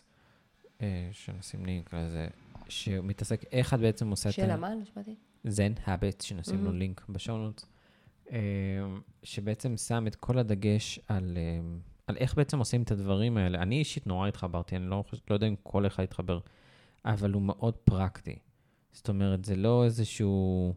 אה, 0.81 1.09
שנשים 1.13 1.67
לינק 1.67 1.95
לזה, 1.95 2.29
שמתעסק 2.69 3.45
איך 3.53 3.75
את 3.75 3.81
בעצם 3.81 4.11
עושה 4.11 4.29
את 4.29 4.35
שאלה, 4.35 4.57
מה? 4.57 4.75
לא 4.75 4.85
שמעתי? 4.85 5.15
זן 5.45 5.73
habits, 5.87 6.23
שנשים 6.23 6.65
לו 6.65 6.71
Mhm. 6.71 6.75
לינק 6.75 7.07
בשואונוטס, 7.09 7.67
שבעצם 9.23 9.77
שם 9.77 10.07
את 10.07 10.15
כל 10.15 10.39
הדגש 10.39 11.01
על, 11.09 11.37
אה, 11.37 11.59
על 12.07 12.17
איך 12.17 12.35
בעצם 12.35 12.59
עושים 12.59 12.83
את 12.83 12.91
הדברים 12.91 13.37
האלה. 13.37 13.63
אני 13.63 13.79
אישית 13.79 14.07
נורא 14.07 14.29
התחברתי, 14.29 14.77
אני 14.77 14.87
לא, 14.87 15.05
לא 15.31 15.35
יודע 15.35 15.47
אם 15.47 15.55
כל 15.63 15.87
אחד 15.87 16.03
יתחבר, 16.03 16.39
אבל 17.07 17.33
הוא 17.33 17.43
מאוד 17.43 17.75
פרקטי. 17.75 18.39
זאת 18.93 19.09
אומרת, 19.09 19.45
זה 19.45 19.57
לא 19.57 19.85
איזשהו... 19.85 20.75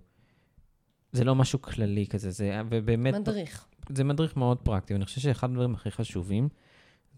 זה 1.11 1.23
לא 1.23 1.35
משהו 1.35 1.61
כללי 1.61 2.07
כזה, 2.07 2.31
זה 2.31 2.61
ובאמת... 2.69 3.13
מדריך. 3.13 3.67
זה 3.89 4.03
מדריך 4.03 4.37
מאוד 4.37 4.57
פרקטי, 4.57 4.93
ואני 4.93 5.05
חושב 5.05 5.21
שאחד 5.21 5.49
הדברים 5.49 5.73
הכי 5.73 5.91
חשובים 5.91 6.49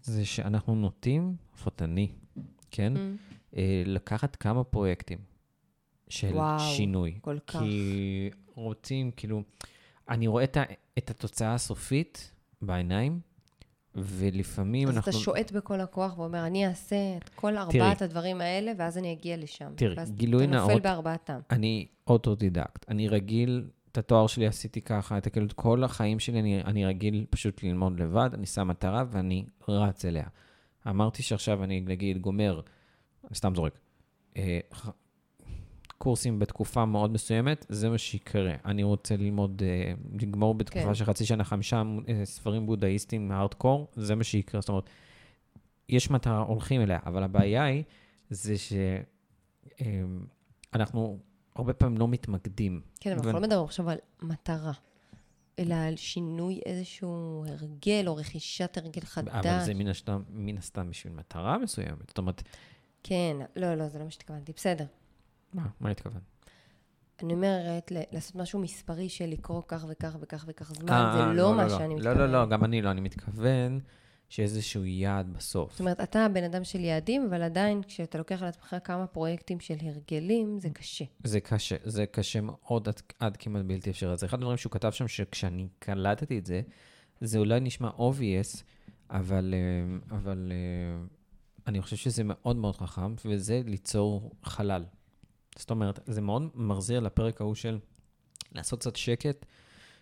זה 0.02 0.24
שאנחנו 0.24 0.74
נוטים, 0.74 1.36
לפחות 1.54 1.82
אני, 1.82 2.08
כן? 2.70 2.92
Mm, 2.96 2.98
אה, 3.56 3.82
לקחת 3.86 4.36
כמה 4.36 4.64
פרויקטים 4.64 5.18
של 6.08 6.34
וואו, 6.34 6.58
שינוי. 6.58 7.18
כל 7.20 7.38
כך. 7.46 7.58
כי 7.58 8.30
רוצים, 8.54 9.10
כאילו, 9.10 9.42
אני 10.08 10.26
רואה 10.26 10.44
את, 10.44 10.56
ה, 10.56 10.62
את 10.98 11.10
התוצאה 11.10 11.54
הסופית 11.54 12.32
בעיניים, 12.62 13.20
ולפעמים 13.94 14.88
אז 14.88 14.96
אנחנו... 14.96 15.10
אתה 15.10 15.18
שועט 15.18 15.52
בכל 15.52 15.80
הכוח 15.80 16.18
ואומר, 16.18 16.46
אני 16.46 16.66
אעשה 16.66 16.96
את 17.16 17.28
כל 17.28 17.56
ארבעת 17.56 18.02
הדברים 18.02 18.40
האלה, 18.40 18.72
ואז 18.78 18.98
אני 18.98 19.12
אגיע 19.12 19.36
לשם. 19.36 19.72
תראי, 19.76 19.94
ואז 19.96 20.12
גילוי 20.12 20.44
אתה 20.44 20.52
נופל 20.52 20.68
נאות- 20.72 20.82
בארבעתם. 20.82 21.38
אני 21.50 21.86
אוטודידקט. 22.06 22.84
אני 22.88 23.08
רגיל, 23.08 23.64
את 23.92 23.98
התואר 23.98 24.26
שלי 24.26 24.46
עשיתי 24.46 24.80
ככה, 24.80 25.18
את 25.18 25.28
כאילו, 25.28 25.46
את 25.46 25.52
כל 25.52 25.84
החיים 25.84 26.18
שלי 26.18 26.40
אני, 26.40 26.62
אני 26.62 26.84
רגיל 26.84 27.26
פשוט 27.30 27.62
ללמוד 27.62 28.00
לבד, 28.00 28.30
אני 28.34 28.46
שם 28.46 28.68
מטרה 28.68 29.04
ואני 29.10 29.44
רץ 29.68 30.04
אליה. 30.04 30.26
אמרתי 30.88 31.22
שעכשיו 31.22 31.64
אני, 31.64 31.80
נגיד, 31.80 32.18
גומר, 32.18 32.60
אני 33.24 33.34
סתם 33.34 33.54
זורק, 33.54 33.78
אה, 34.36 34.60
קורסים 36.02 36.38
בתקופה 36.38 36.84
מאוד 36.84 37.10
מסוימת, 37.10 37.66
זה 37.68 37.90
מה 37.90 37.98
שיקרה. 37.98 38.54
אני 38.64 38.82
רוצה 38.82 39.16
ללמוד, 39.16 39.62
אה, 39.64 39.92
לגמור 40.20 40.54
בתקופה 40.54 40.84
כן. 40.84 40.94
של 40.94 41.04
חצי 41.04 41.26
שנה 41.26 41.44
חמישה 41.44 41.82
אה, 42.08 42.24
ספרים 42.24 42.66
בודהיסטיים 42.66 43.32
הארדקור, 43.32 43.86
זה 43.96 44.14
מה 44.14 44.24
שיקרה. 44.24 44.60
זאת 44.60 44.68
אומרת, 44.68 44.90
יש 45.88 46.10
מטרה, 46.10 46.38
הולכים 46.38 46.80
אליה, 46.80 46.98
אבל 47.06 47.22
הבעיה 47.22 47.64
היא, 47.64 47.82
זה 48.30 48.54
שאנחנו 50.72 51.18
הרבה 51.56 51.72
פעמים 51.72 51.98
לא 51.98 52.08
מתמקדים. 52.08 52.80
כן, 53.00 53.10
אבל 53.10 53.18
אנחנו 53.18 53.32
לא 53.32 53.40
מדברים 53.40 53.64
עכשיו 53.64 53.90
על 53.90 53.98
מטרה, 54.22 54.72
אלא 55.58 55.74
על 55.74 55.96
שינוי 55.96 56.60
איזשהו 56.66 57.44
הרגל 57.48 58.04
או 58.06 58.16
רכישת 58.16 58.76
הרגל 58.76 59.02
חדש. 59.02 59.34
אבל 59.34 59.64
זה 59.64 59.74
מן 59.74 59.88
הסתם, 59.88 60.22
מן 60.30 60.58
הסתם 60.58 60.90
בשביל 60.90 61.12
מטרה 61.12 61.58
מסוימת. 61.58 62.08
זאת 62.08 62.18
אומרת, 62.18 62.42
כן, 63.02 63.36
לא, 63.56 63.74
לא, 63.74 63.88
זה 63.88 63.98
לא 63.98 64.04
מה 64.04 64.10
שהתכוונתי. 64.10 64.52
בסדר. 64.56 64.86
מה, 65.52 65.66
מה 65.80 65.90
התכוון? 65.90 66.20
אני 67.22 67.32
אומרת, 67.32 67.92
לעשות 68.12 68.36
משהו 68.36 68.60
מספרי 68.60 69.08
של 69.08 69.26
לקרוא 69.26 69.62
כך 69.68 69.84
וכך 69.88 70.16
וכך 70.20 70.44
וכך 70.48 70.72
זמן, 70.74 70.90
אה, 70.90 71.12
זה 71.16 71.34
לא 71.34 71.54
מה 71.54 71.64
לא, 71.64 71.68
שאני 71.68 71.88
לא, 71.88 71.96
מתכוונת. 71.96 72.16
לא, 72.16 72.26
לא, 72.26 72.46
גם 72.46 72.64
אני 72.64 72.82
לא. 72.82 72.90
אני 72.90 73.00
מתכוון 73.00 73.80
שאיזשהו 74.28 74.84
יעד 74.84 75.32
בסוף. 75.32 75.70
זאת 75.70 75.80
אומרת, 75.80 76.00
אתה 76.00 76.26
בן 76.32 76.44
אדם 76.44 76.64
של 76.64 76.80
יעדים, 76.80 77.26
אבל 77.28 77.42
עדיין 77.42 77.82
כשאתה 77.82 78.18
לוקח 78.18 78.42
על 78.42 78.48
עצמך 78.48 78.76
כמה 78.84 79.06
פרויקטים 79.06 79.60
של 79.60 79.74
הרגלים, 79.80 80.58
זה 80.58 80.70
קשה. 80.70 81.04
זה 81.24 81.40
קשה, 81.40 81.76
זה 81.84 82.06
קשה 82.06 82.40
מאוד 82.40 82.88
עד, 82.88 83.02
עד 83.18 83.36
כמעט 83.36 83.64
בלתי 83.64 83.90
אפשרי. 83.90 84.16
זה 84.16 84.26
אחד 84.26 84.38
הדברים 84.38 84.56
שהוא 84.56 84.70
כתב 84.70 84.90
שם, 84.90 85.08
שכשאני 85.08 85.68
קלטתי 85.78 86.38
את 86.38 86.46
זה, 86.46 86.60
זה 87.20 87.38
אולי 87.38 87.60
נשמע 87.60 87.90
obvious, 87.98 88.62
אבל, 89.10 89.54
אה, 89.54 90.16
אבל 90.16 90.52
אה, 90.52 91.04
אני 91.66 91.82
חושב 91.82 91.96
שזה 91.96 92.22
מאוד 92.24 92.56
מאוד 92.56 92.76
חכם, 92.76 93.14
וזה 93.24 93.60
ליצור 93.64 94.30
חלל. 94.42 94.84
זאת 95.58 95.70
אומרת, 95.70 96.00
זה 96.06 96.20
מאוד 96.20 96.42
מחזיר 96.54 97.00
לפרק 97.00 97.40
ההוא 97.40 97.54
של 97.54 97.78
לעשות 98.52 98.80
קצת 98.80 98.96
שקט, 98.96 99.46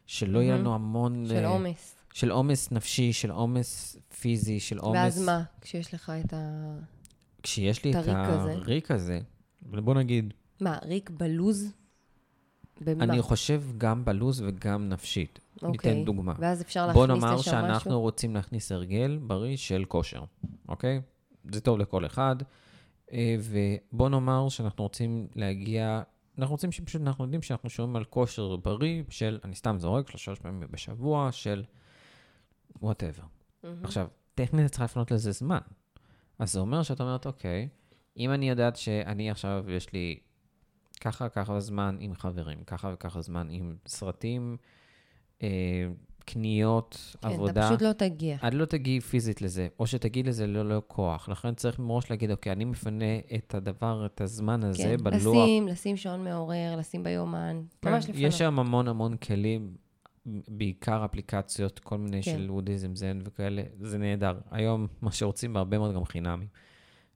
שלא 0.07 0.39
יהיה. 0.39 0.57
לנו 0.57 0.75
המון... 0.75 1.27
של 1.29 1.35
אה, 1.35 1.49
עומס. 1.49 1.97
של 2.13 2.31
עומס 2.31 2.73
נפשי, 2.73 3.13
של 3.13 3.31
עומס 3.31 3.97
פיזי, 4.21 4.61
של 4.61 4.79
עומס... 4.79 4.97
ואז 4.97 5.23
מה, 5.23 5.43
כשיש 5.61 5.95
לך 5.95 6.13
את 6.25 6.33
ה... 6.33 6.75
כשיש 7.43 7.85
לי 7.85 7.91
את 7.91 7.97
את 7.97 8.09
הריק 8.09 8.91
הזה. 8.91 9.21
בוא 9.63 9.95
נגיד, 9.95 10.35
מה, 10.61 10.79
ריק 10.83 11.11
בלוז? 11.11 11.73
במה? 12.81 13.05
אני 13.05 13.23
חושב 13.23 13.63
גם 13.79 14.05
בלוז 14.05 14.43
וגם 14.47 14.89
נפשית. 14.89 15.39
אוקיי. 15.63 15.91
ניתן 15.91 16.05
דוגמה. 16.05 16.35
ואז 16.39 16.63
אפשר 16.63 16.93
בוא 16.93 17.07
להכניס 17.07 17.25
נאמר 17.25 17.37
לשם 17.37 17.51
שאנחנו 17.51 17.91
משהו? 17.91 18.01
רוצים 18.01 18.35
להכניס 18.35 18.73
הרגל 18.73 19.19
בריא 19.23 19.57
של 19.57 19.85
כושר, 19.89 20.25
אוקיי? 20.69 21.01
זה 21.53 21.61
טוב 21.61 21.79
לכל 21.79 22.07
אחד. 22.07 22.37
אה, 23.13 23.37
ובוא 23.41 24.09
נאמר 24.09 24.49
שאנחנו 24.49 24.85
רוצים 24.85 25.29
להגיע, 25.35 26.03
אנחנו 26.39 26.55
רוצים 26.55 26.73
שפשוט, 26.73 27.03
אנחנו 27.03 27.25
יודעים 27.25 27.43
שאנחנו 27.43 27.71
שומעים 27.71 27.97
על 27.97 28.05
כושר 28.05 28.57
בריא 28.57 29.03
של, 29.09 29.39
אני 29.45 29.55
סתם 29.55 29.77
זורק, 29.79 30.11
שלושה 30.11 30.35
פעמים 30.35 30.69
בשבוע, 30.71 31.33
של 31.33 31.65
וואטאבר. 32.83 33.23
מהמם. 33.65 33.85
עכשיו, 33.85 34.09
טכנית 34.35 34.67
צריכה 34.67 34.85
לפנות 34.85 35.11
לזה 35.11 35.33
זמן. 35.33 35.61
אז 36.39 36.53
זה 36.53 36.61
אומר 36.61 36.83
שאת 36.83 37.01
אומרת, 37.01 37.27
אוקיי, 37.27 37.69
אם 38.17 38.33
אני 38.33 38.49
יודעת 38.49 38.77
שאני 38.77 39.31
עכשיו, 39.31 39.65
יש 39.69 39.93
לי 39.93 40.19
ככה 41.01 41.29
ככה 41.29 41.61
זמן 41.61 41.97
עם 42.01 42.15
חברים, 42.15 42.65
ככה 42.65 42.91
וככה 42.95 43.21
זמן 43.21 43.49
עם 43.51 43.77
סרטים, 43.87 44.57
אה, 45.43 45.89
קניות, 46.33 47.17
כן, 47.23 47.29
עבודה, 47.29 47.61
אתה 47.61 47.69
פשוט 47.69 47.83
לא 47.83 47.93
תגיע. 47.93 48.37
את 48.49 48.55
לא 48.55 48.65
תגיעי 48.65 49.01
פיזית 49.01 49.43
לזה, 49.43 49.69
או 49.79 49.87
שתגיעי 49.87 50.23
לזה 50.23 50.47
ללא 50.47 50.83
כוח. 50.87 51.29
לכן 51.29 51.55
צריך 51.55 51.79
מראש 51.79 52.11
להגיד, 52.11 52.31
אוקיי, 52.31 52.53
אני 52.53 52.65
מפנה 52.65 53.19
את 53.35 53.55
הדבר, 53.55 54.07
את 54.07 54.21
הזמן 54.21 54.65
הזה 54.65 54.83
כן, 54.83 54.97
בלוח. 54.97 55.37
לשים, 55.37 55.69
לשים 55.69 55.97
שעון 55.97 56.25
מעורר, 56.25 56.77
לשים 56.79 57.05
ביומן, 57.05 57.63
כן, 57.83 57.93
ממש 57.93 58.05
לפנות. 58.05 58.17
יש 58.19 58.39
שם 58.39 58.59
המון 58.59 58.89
המון 58.89 59.17
כלים, 59.17 59.75
בעיקר 60.49 61.05
אפליקציות, 61.05 61.79
כל 61.79 61.99
מיני 61.99 62.23
כן. 62.23 62.31
של 62.31 62.51
וודהיזם, 62.51 62.97
זן 62.97 63.19
וכאלה, 63.25 63.63
זה 63.81 63.99
נהדר. 63.99 64.39
היום, 64.51 64.87
מה 65.03 65.13
שרוצים, 65.13 65.53
בהרבה 65.53 65.79
מאוד 65.79 65.95
גם 65.95 66.05
חינמי. 66.05 66.47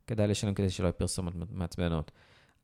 כדאי 0.06 0.28
לשלם 0.28 0.54
כדי 0.54 0.70
שלא 0.70 0.86
יהיו 0.86 0.98
פרסומות 0.98 1.34
מעצבנות. 1.50 2.12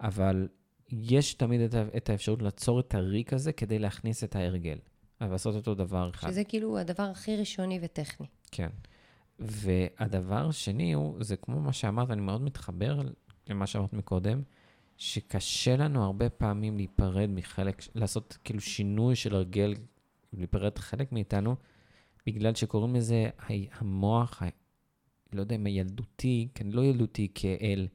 אבל 0.00 0.48
יש 0.88 1.34
תמיד 1.34 1.60
את 1.96 2.10
האפשרות 2.10 2.42
לעצור 2.42 2.80
את 2.80 2.94
הריק 2.94 3.32
הזה 3.32 3.52
כדי 3.52 3.78
להכניס 3.78 4.24
את 4.24 4.36
ההרגל. 4.36 4.78
אבל 5.20 5.32
לעשות 5.32 5.54
אותו 5.54 5.74
דבר 5.74 6.10
אחד. 6.10 6.30
שזה 6.30 6.44
כאילו 6.44 6.78
הדבר 6.78 7.02
הכי 7.02 7.36
ראשוני 7.36 7.78
וטכני. 7.82 8.26
כן. 8.50 8.68
והדבר 9.38 10.48
השני 10.48 10.92
הוא, 10.92 11.16
זה 11.20 11.36
כמו 11.36 11.60
מה 11.60 11.72
שאמרת, 11.72 12.10
אני 12.10 12.20
מאוד 12.20 12.42
מתחבר 12.42 13.00
למה 13.48 13.66
שאמרת 13.66 13.92
מקודם, 13.92 14.42
שקשה 14.96 15.76
לנו 15.76 16.04
הרבה 16.04 16.28
פעמים 16.30 16.76
להיפרד 16.76 17.30
מחלק, 17.30 17.82
לעשות 17.94 18.38
כאילו 18.44 18.60
שינוי 18.60 19.16
של 19.16 19.34
הרגל, 19.34 19.74
להיפרד 20.32 20.78
חלק 20.78 21.12
מאיתנו, 21.12 21.56
בגלל 22.26 22.54
שקוראים 22.54 22.94
לזה 22.94 23.30
המוח, 23.78 24.42
לא 25.32 25.40
יודע 25.40 25.54
אם 25.54 25.66
הילדותי, 25.66 26.48
כן, 26.54 26.66
לא 26.66 26.84
ילדותי 26.84 27.28
כאל 27.34 27.88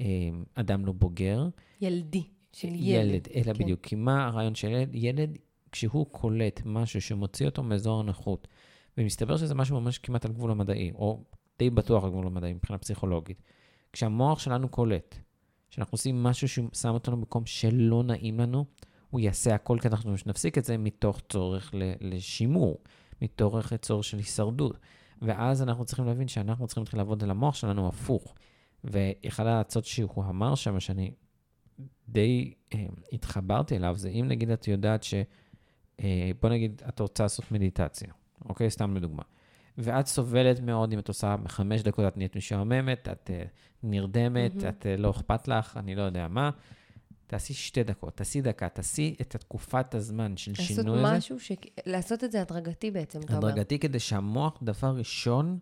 אה, 0.00 0.06
אדם 0.54 0.86
לא 0.86 0.92
בוגר, 0.92 1.48
ילדי, 1.80 2.22
של 2.52 2.68
ילד. 2.68 2.80
ילד, 2.82 3.28
אלא 3.34 3.44
כן. 3.44 3.52
בדיוק. 3.52 3.80
כי 3.80 3.94
מה 3.94 4.26
הרעיון 4.26 4.54
של 4.54 4.68
ילד? 4.68 4.90
ילד, 4.92 5.38
כשהוא 5.74 6.06
קולט 6.10 6.62
משהו 6.64 7.00
שמוציא 7.00 7.46
אותו 7.46 7.62
מאזור 7.62 8.00
הנוחות, 8.00 8.48
ומסתבר 8.98 9.36
שזה 9.36 9.54
משהו 9.54 9.80
ממש 9.80 9.98
כמעט 9.98 10.24
על 10.24 10.32
גבול 10.32 10.50
המדעי, 10.50 10.92
או 10.94 11.24
די 11.58 11.70
בטוח 11.70 12.04
על 12.04 12.10
גבול 12.10 12.26
המדעי 12.26 12.54
מבחינה 12.54 12.78
פסיכולוגית. 12.78 13.42
כשהמוח 13.92 14.38
שלנו 14.38 14.68
קולט, 14.68 15.14
שאנחנו 15.70 15.94
עושים 15.94 16.22
משהו 16.22 16.48
ששם 16.48 16.88
אותנו 16.88 17.16
במקום 17.16 17.46
שלא 17.46 18.02
נעים 18.02 18.40
לנו, 18.40 18.64
הוא 19.10 19.20
יעשה 19.20 19.54
הכל 19.54 19.78
כדי 19.80 19.90
שאנחנו 19.90 20.14
נפסיק 20.26 20.58
את 20.58 20.64
זה 20.64 20.78
מתוך 20.78 21.20
צורך 21.28 21.74
לשימור, 22.00 22.78
מתוך 23.22 23.72
צורך 23.80 24.04
של 24.04 24.16
הישרדות. 24.16 24.78
ואז 25.22 25.62
אנחנו 25.62 25.84
צריכים 25.84 26.06
להבין 26.06 26.28
שאנחנו 26.28 26.66
צריכים 26.66 26.82
להתחיל 26.82 27.00
לעבוד 27.00 27.22
על 27.22 27.30
המוח 27.30 27.54
שלנו 27.54 27.88
הפוך. 27.88 28.34
ואחד 28.84 29.46
העצות 29.46 29.84
שהוא 29.84 30.24
אמר 30.24 30.54
שם, 30.54 30.80
שאני 30.80 31.10
די 32.08 32.54
אה, 32.74 32.86
התחברתי 33.12 33.76
אליו, 33.76 33.96
זה 33.96 34.08
אם 34.08 34.24
נגיד 34.28 34.50
את 34.50 34.68
יודעת 34.68 35.02
ש... 35.02 35.14
אה, 36.00 36.30
בוא 36.42 36.50
נגיד, 36.50 36.82
את 36.88 37.00
רוצה 37.00 37.22
לעשות 37.22 37.52
מדיטציה, 37.52 38.08
אוקיי? 38.44 38.70
סתם 38.70 38.96
לדוגמה. 38.96 39.22
ואת 39.78 40.06
סובלת 40.06 40.60
מאוד 40.60 40.92
אם 40.92 40.98
את 40.98 41.08
עושה 41.08 41.36
בחמש 41.36 41.82
דקות, 41.82 42.04
את 42.08 42.16
נהיית 42.16 42.36
משעממת, 42.36 43.08
את 43.08 43.30
אה, 43.30 43.44
נרדמת, 43.82 44.54
מהמם. 44.54 44.68
את 44.68 44.86
אה, 44.86 44.96
לא 44.96 45.10
אכפת 45.10 45.48
לך, 45.48 45.76
אני 45.76 45.94
לא 45.94 46.02
יודע 46.02 46.28
מה. 46.28 46.50
תעשי 47.26 47.54
שתי 47.54 47.82
דקות, 47.82 48.16
תעשי 48.16 48.40
דקה, 48.40 48.68
תעשי 48.68 49.14
את 49.20 49.36
תקופת 49.36 49.94
הזמן 49.94 50.36
של 50.36 50.50
לעשות 50.50 50.66
שינוי 50.66 50.98
הזה. 50.98 51.16
משהו, 51.16 51.40
ש... 51.40 51.52
לעשות 51.86 52.24
את 52.24 52.32
זה 52.32 52.42
הדרגתי 52.42 52.90
בעצם, 52.90 53.20
אתה 53.20 53.36
אומר. 53.36 53.48
הדרגתי 53.48 53.78
כדי 53.78 53.98
שהמוח, 53.98 54.58
דבר 54.62 54.96
ראשון, 54.96 55.58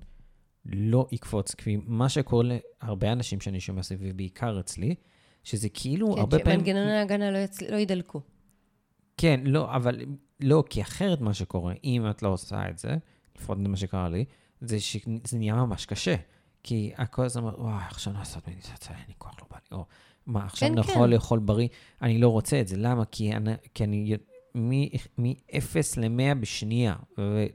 לא 0.66 1.06
יקפוץ. 1.12 1.54
כי 1.54 1.78
מה 1.86 2.08
שקורה 2.08 2.44
להרבה 2.82 3.12
אנשים 3.12 3.40
שאני 3.40 3.60
שומע 3.60 3.82
סביבי, 3.82 4.12
בעיקר 4.12 4.60
אצלי, 4.60 4.94
שזה 5.44 5.68
כאילו 5.68 6.14
כן, 6.14 6.20
הרבה 6.20 6.38
פעמים... 6.38 6.60
שמנגנוני 6.60 6.92
ההגנה 6.92 7.30
לא, 7.30 7.38
יצ... 7.38 7.62
לא 7.62 7.76
ידלקו. 7.76 8.20
כן, 9.22 9.40
לא, 9.44 9.76
אבל 9.76 10.00
לא, 10.40 10.64
כי 10.70 10.82
אחרת 10.82 11.20
מה 11.20 11.34
שקורה, 11.34 11.74
אם 11.84 12.10
את 12.10 12.22
לא 12.22 12.28
עושה 12.28 12.68
את 12.70 12.78
זה, 12.78 12.96
לפחות 13.36 13.58
זה 13.62 13.68
מה 13.68 13.76
שקרה 13.76 14.08
לי, 14.08 14.24
זה 14.60 14.80
שזה 14.80 15.38
נהיה 15.38 15.54
ממש 15.54 15.86
קשה. 15.86 16.14
כי 16.62 16.92
את 17.02 17.08
כל 17.08 17.24
הזמן 17.24 17.42
אומרת, 17.42 17.58
וואי, 17.58 17.84
עכשיו 17.86 18.12
לעשות 18.12 18.48
מדיטציה, 18.48 18.96
אין 18.96 19.04
לי 19.08 19.14
כוח, 19.18 19.34
לא 19.40 19.46
בא 19.50 19.56
לי. 19.56 19.78
או, 19.78 19.84
מה, 20.26 20.44
עכשיו 20.44 20.68
כן, 20.68 20.78
אני 20.78 20.86
כן. 20.86 21.10
לאכול 21.10 21.38
בריא? 21.38 21.68
אני 22.02 22.18
לא 22.18 22.28
רוצה 22.28 22.60
את 22.60 22.68
זה. 22.68 22.76
למה? 22.76 23.04
כי 23.04 23.32
אני, 23.32 23.54
כי 23.74 23.84
אני 23.84 24.16
מ-0 24.54 25.76
ל-100 25.96 26.34
בשנייה. 26.40 26.96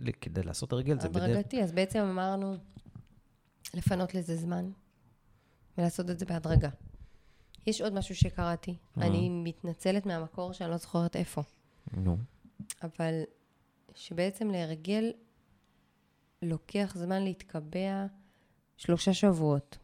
וכדי 0.05 0.43
לעשות 0.43 0.71
הרגל 0.73 0.99
זה 0.99 1.09
בדרך... 1.09 1.23
הדרגתי, 1.23 1.63
אז 1.63 1.71
בעצם 1.71 1.99
אמרנו 1.99 2.55
לפנות 3.73 4.15
לזה 4.15 4.35
זמן 4.35 4.69
ולעשות 5.77 6.09
את 6.09 6.19
זה 6.19 6.25
בהדרגה. 6.25 6.69
יש 7.67 7.81
עוד 7.81 7.93
משהו 7.93 8.15
שקראתי, 8.15 8.75
אה. 8.97 9.07
אני 9.07 9.29
מתנצלת 9.29 10.05
מהמקור 10.05 10.53
שאני 10.53 10.71
לא 10.71 10.77
זוכרת 10.77 11.15
איפה, 11.15 11.43
נו. 11.93 12.17
אבל 12.83 13.23
שבעצם 13.95 14.51
להרגל 14.51 15.11
לוקח 16.41 16.93
זמן 16.97 17.23
להתקבע 17.23 18.05
שלושה 18.77 19.13
שבועות. 19.13 19.77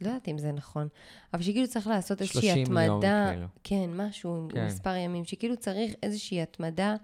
לא 0.00 0.08
יודעת 0.08 0.28
אם 0.28 0.38
זה 0.38 0.52
נכון, 0.52 0.88
אבל 1.34 1.42
שכאילו 1.42 1.68
צריך 1.68 1.86
לעשות 1.86 2.20
איזושהי 2.22 2.40
30 2.42 2.56
יום, 2.56 2.76
התמדה, 2.76 3.30
כאילו. 3.32 3.46
כן, 3.64 3.90
משהו 3.96 4.48
כן. 4.52 4.66
מספר 4.66 4.94
ימים, 4.96 5.24
שכאילו 5.24 5.56
צריך 5.56 5.94
איזושהי 6.02 6.42
התמדה 6.42 6.96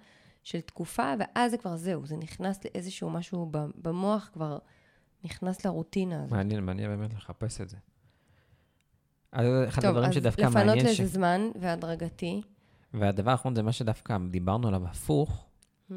של 0.43 0.61
תקופה, 0.61 1.15
ואז 1.19 1.51
זה 1.51 1.59
כבר 1.59 1.77
זהו, 1.77 2.07
זה 2.07 2.17
נכנס 2.17 2.65
לאיזשהו 2.65 3.11
משהו 3.11 3.51
במוח, 3.53 4.31
כבר 4.33 4.59
נכנס 5.25 5.67
לרוטינה 5.67 6.23
הזאת. 6.23 6.33
מעניין, 6.33 6.65
מעניין 6.65 6.97
באמת 6.97 7.15
לחפש 7.15 7.61
את 7.61 7.69
זה. 7.69 7.77
אז 9.33 9.47
אחד 9.69 9.83
טוב, 9.83 9.91
הדברים 9.91 10.09
אז 10.09 10.15
שדווקא 10.15 10.41
לפנות 10.43 10.55
מעניין, 10.55 10.87
לזה 10.87 10.95
ש... 10.95 11.01
זמן 11.01 11.41
והדרגתי. 11.61 12.43
והדבר 12.95 13.31
האחרון 13.31 13.55
זה 13.55 13.63
מה 13.63 13.73
שדווקא 13.73 14.17
דיברנו 14.31 14.69
עליו 14.69 14.87
הפוך, 14.87 15.47
Hmm. 15.91 15.93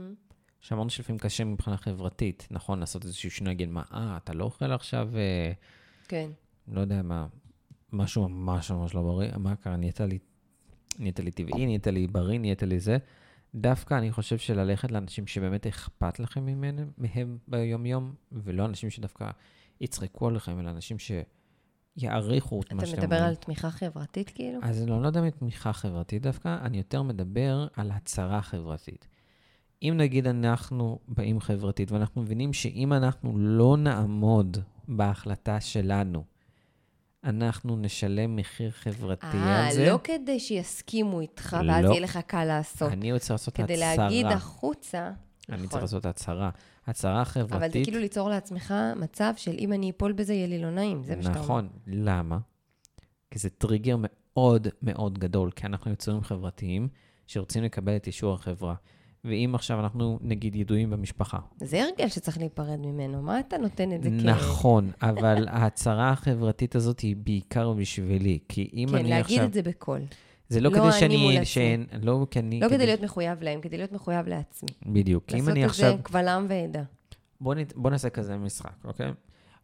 שאמרנו 0.61 0.89
שלפעמים 0.89 1.19
קשה 1.19 1.43
מבחינה 1.43 1.77
חברתית, 1.77 2.47
נכון, 2.51 2.79
לעשות 2.79 3.05
איזשהו 3.05 3.31
שינוי, 3.31 3.53
להגיד, 3.53 3.69
מה, 3.69 3.83
אה, 3.93 4.17
אתה 4.17 4.33
לא 4.33 4.43
אוכל 4.43 4.71
עכשיו, 4.71 5.09
אה, 5.15 5.51
כן. 6.07 6.31
לא 6.67 6.81
יודע 6.81 7.01
מה, 7.01 7.27
משהו 7.91 8.29
ממש 8.29 8.71
ממש 8.71 8.95
לא 8.95 9.01
בריא, 9.01 9.31
מה 9.37 9.55
קרה, 9.55 9.75
נהיית 9.75 9.99
לי, 10.01 10.19
נהיית 10.99 11.19
לי 11.19 11.31
טבעי, 11.31 11.65
נהיית 11.65 11.87
לי 11.87 12.07
בריא, 12.07 12.39
נהיית 12.39 12.63
לי 12.63 12.79
זה. 12.79 12.97
דווקא 13.55 13.93
אני 13.93 14.11
חושב 14.11 14.37
שללכת 14.37 14.91
לאנשים 14.91 15.27
שבאמת 15.27 15.67
אכפת 15.67 16.19
לכם 16.19 16.45
ממנו, 16.45 16.81
מהם 16.97 17.37
ביום-יום, 17.47 18.13
ולא 18.31 18.65
אנשים 18.65 18.89
שדווקא 18.89 19.29
יצחקו 19.81 20.27
עליכם, 20.27 20.59
אלא 20.59 20.69
אנשים 20.69 20.99
שיעריכו 21.99 22.61
את 22.61 22.73
מה 22.73 22.83
אתה 22.83 22.87
שאתם 22.87 23.01
מדבר 23.01 23.15
אומרים. 23.15 23.29
על 23.29 23.35
תמיכה 23.35 23.71
חברתית 23.71 24.29
כאילו? 24.29 24.59
אז 24.63 24.81
אני 24.81 24.89
לא, 24.89 25.01
לא 25.01 25.07
יודע 25.07 25.19
אם 25.19 25.29
תמיכה 25.29 25.73
חברתית 25.73 26.21
דווקא, 26.21 26.57
אני 26.61 26.77
יותר 26.77 27.01
מדבר 27.01 27.67
על 27.75 27.91
הצהרה 27.91 28.41
חברתית. 28.41 29.07
אם 29.83 29.93
נגיד 29.97 30.27
אנחנו 30.27 30.99
באים 31.07 31.39
חברתית, 31.39 31.91
ואנחנו 31.91 32.21
מבינים 32.21 32.53
שאם 32.53 32.93
אנחנו 32.93 33.37
לא 33.37 33.77
נעמוד 33.77 34.57
בהחלטה 34.87 35.59
שלנו, 35.59 36.23
אנחנו 37.23 37.75
נשלם 37.77 38.35
מחיר 38.35 38.71
חברתי 38.71 39.25
אה, 39.25 39.67
על 39.67 39.73
זה. 39.73 39.85
לא 39.85 39.99
כדי 40.03 40.39
שיסכימו 40.39 41.21
איתך, 41.21 41.57
ואז 41.67 41.85
לא. 41.85 41.89
יהיה 41.89 42.01
לך 42.01 42.19
קל 42.27 42.45
לעשות. 42.45 42.91
אני 42.91 43.13
רוצה 43.13 43.33
לעשות 43.33 43.53
כדי 43.53 43.73
הצהרה. 43.73 43.95
להגיד 43.95 44.25
החוצה, 44.25 45.11
אני 45.49 45.57
נכון. 45.57 45.67
צריך 45.67 45.81
לעשות 45.81 46.05
הצהרה. 46.05 46.49
הצהרה 46.87 47.25
חברתית. 47.25 47.53
אבל 47.55 47.71
זה 47.71 47.79
כאילו 47.83 47.99
ליצור 47.99 48.29
לעצמך 48.29 48.73
מצב 48.95 49.33
של 49.37 49.55
אם 49.59 49.73
אני 49.73 49.89
אפול 49.89 50.11
בזה, 50.11 50.33
יהיה 50.33 50.47
לי 50.47 50.61
לא 50.61 50.71
נעים, 50.71 51.03
זה 51.03 51.15
מה 51.15 51.21
שאתה 51.21 51.33
אומר. 51.33 51.43
נכון. 51.43 51.69
למה? 51.87 52.37
כי 53.31 53.39
זה 53.39 53.49
טריגר 53.49 53.95
מאוד 53.99 54.67
מאוד 54.81 55.19
גדול, 55.19 55.51
כי 55.51 55.65
אנחנו 55.65 55.91
יצורים 55.91 56.23
חברתיים 56.23 56.87
שרוצים 57.27 57.63
לקבל 57.63 57.95
את 57.95 58.07
אישור 58.07 58.33
החברה. 58.33 58.75
ואם 59.25 59.51
עכשיו 59.55 59.79
אנחנו, 59.79 60.19
נגיד, 60.21 60.55
ידועים 60.55 60.89
במשפחה. 60.89 61.39
זה 61.57 61.83
הרגל 61.83 62.07
שצריך 62.07 62.37
להיפרד 62.37 62.79
ממנו, 62.79 63.21
מה 63.21 63.39
אתה 63.39 63.57
נותן 63.57 63.93
את 63.93 64.03
זה 64.03 64.09
כ... 64.09 64.25
נכון, 64.25 64.91
אבל 65.01 65.47
ההצהרה 65.51 66.09
החברתית 66.09 66.75
הזאת 66.75 66.99
היא 66.99 67.15
בעיקר 67.15 67.73
בשבילי, 67.73 68.39
כי 68.49 68.69
אם 68.73 68.87
כן, 68.89 68.95
אני 68.95 69.09
להגיד 69.09 69.37
עכשיו... 69.37 69.45
את 69.45 69.53
זה 69.53 69.61
בקול. 69.61 70.01
זה 70.49 70.61
לא 70.61 70.71
לא 70.71 70.75
כדי 70.75 70.83
אני 70.83 70.99
שאני... 70.99 71.45
שאין- 71.45 71.85
לא 72.01 72.27
כי 72.31 72.39
אני... 72.39 72.59
לא 72.59 72.69
כדי 72.69 72.85
להיות 72.85 73.01
מחויב 73.01 73.41
להם, 73.43 73.61
כדי 73.61 73.77
להיות 73.77 73.91
מחויב 73.91 74.27
לעצמי. 74.27 74.69
בדיוק. 74.85 75.25
אם 75.33 75.49
אני 75.49 75.61
לעשות 75.61 75.71
עכשיו... 75.75 75.91
את 75.91 75.97
זה 75.97 76.03
קבל 76.03 76.27
עם 76.27 76.45
ועדה. 76.49 76.83
בוא, 77.41 77.55
נת... 77.55 77.73
בוא 77.75 77.89
נעשה 77.91 78.09
כזה 78.09 78.37
משחק, 78.37 78.85
אוקיי? 78.85 79.11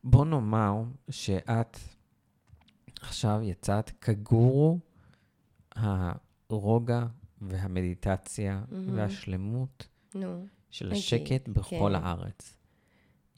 בוא 0.03 0.25
נאמר 0.25 0.74
שאת 1.09 1.77
עכשיו 3.01 3.39
יצאת 3.43 3.91
כגורו 4.01 4.79
הרוגע 5.75 7.05
והמדיטציה 7.41 8.62
מהמם. 8.71 8.98
והשלמות 8.98 9.88
נו, 10.15 10.45
של 10.69 10.86
נגיד, 10.86 10.98
השקט 10.98 11.48
בכל 11.48 11.91
כן. 11.93 12.03
הארץ. 12.03 12.55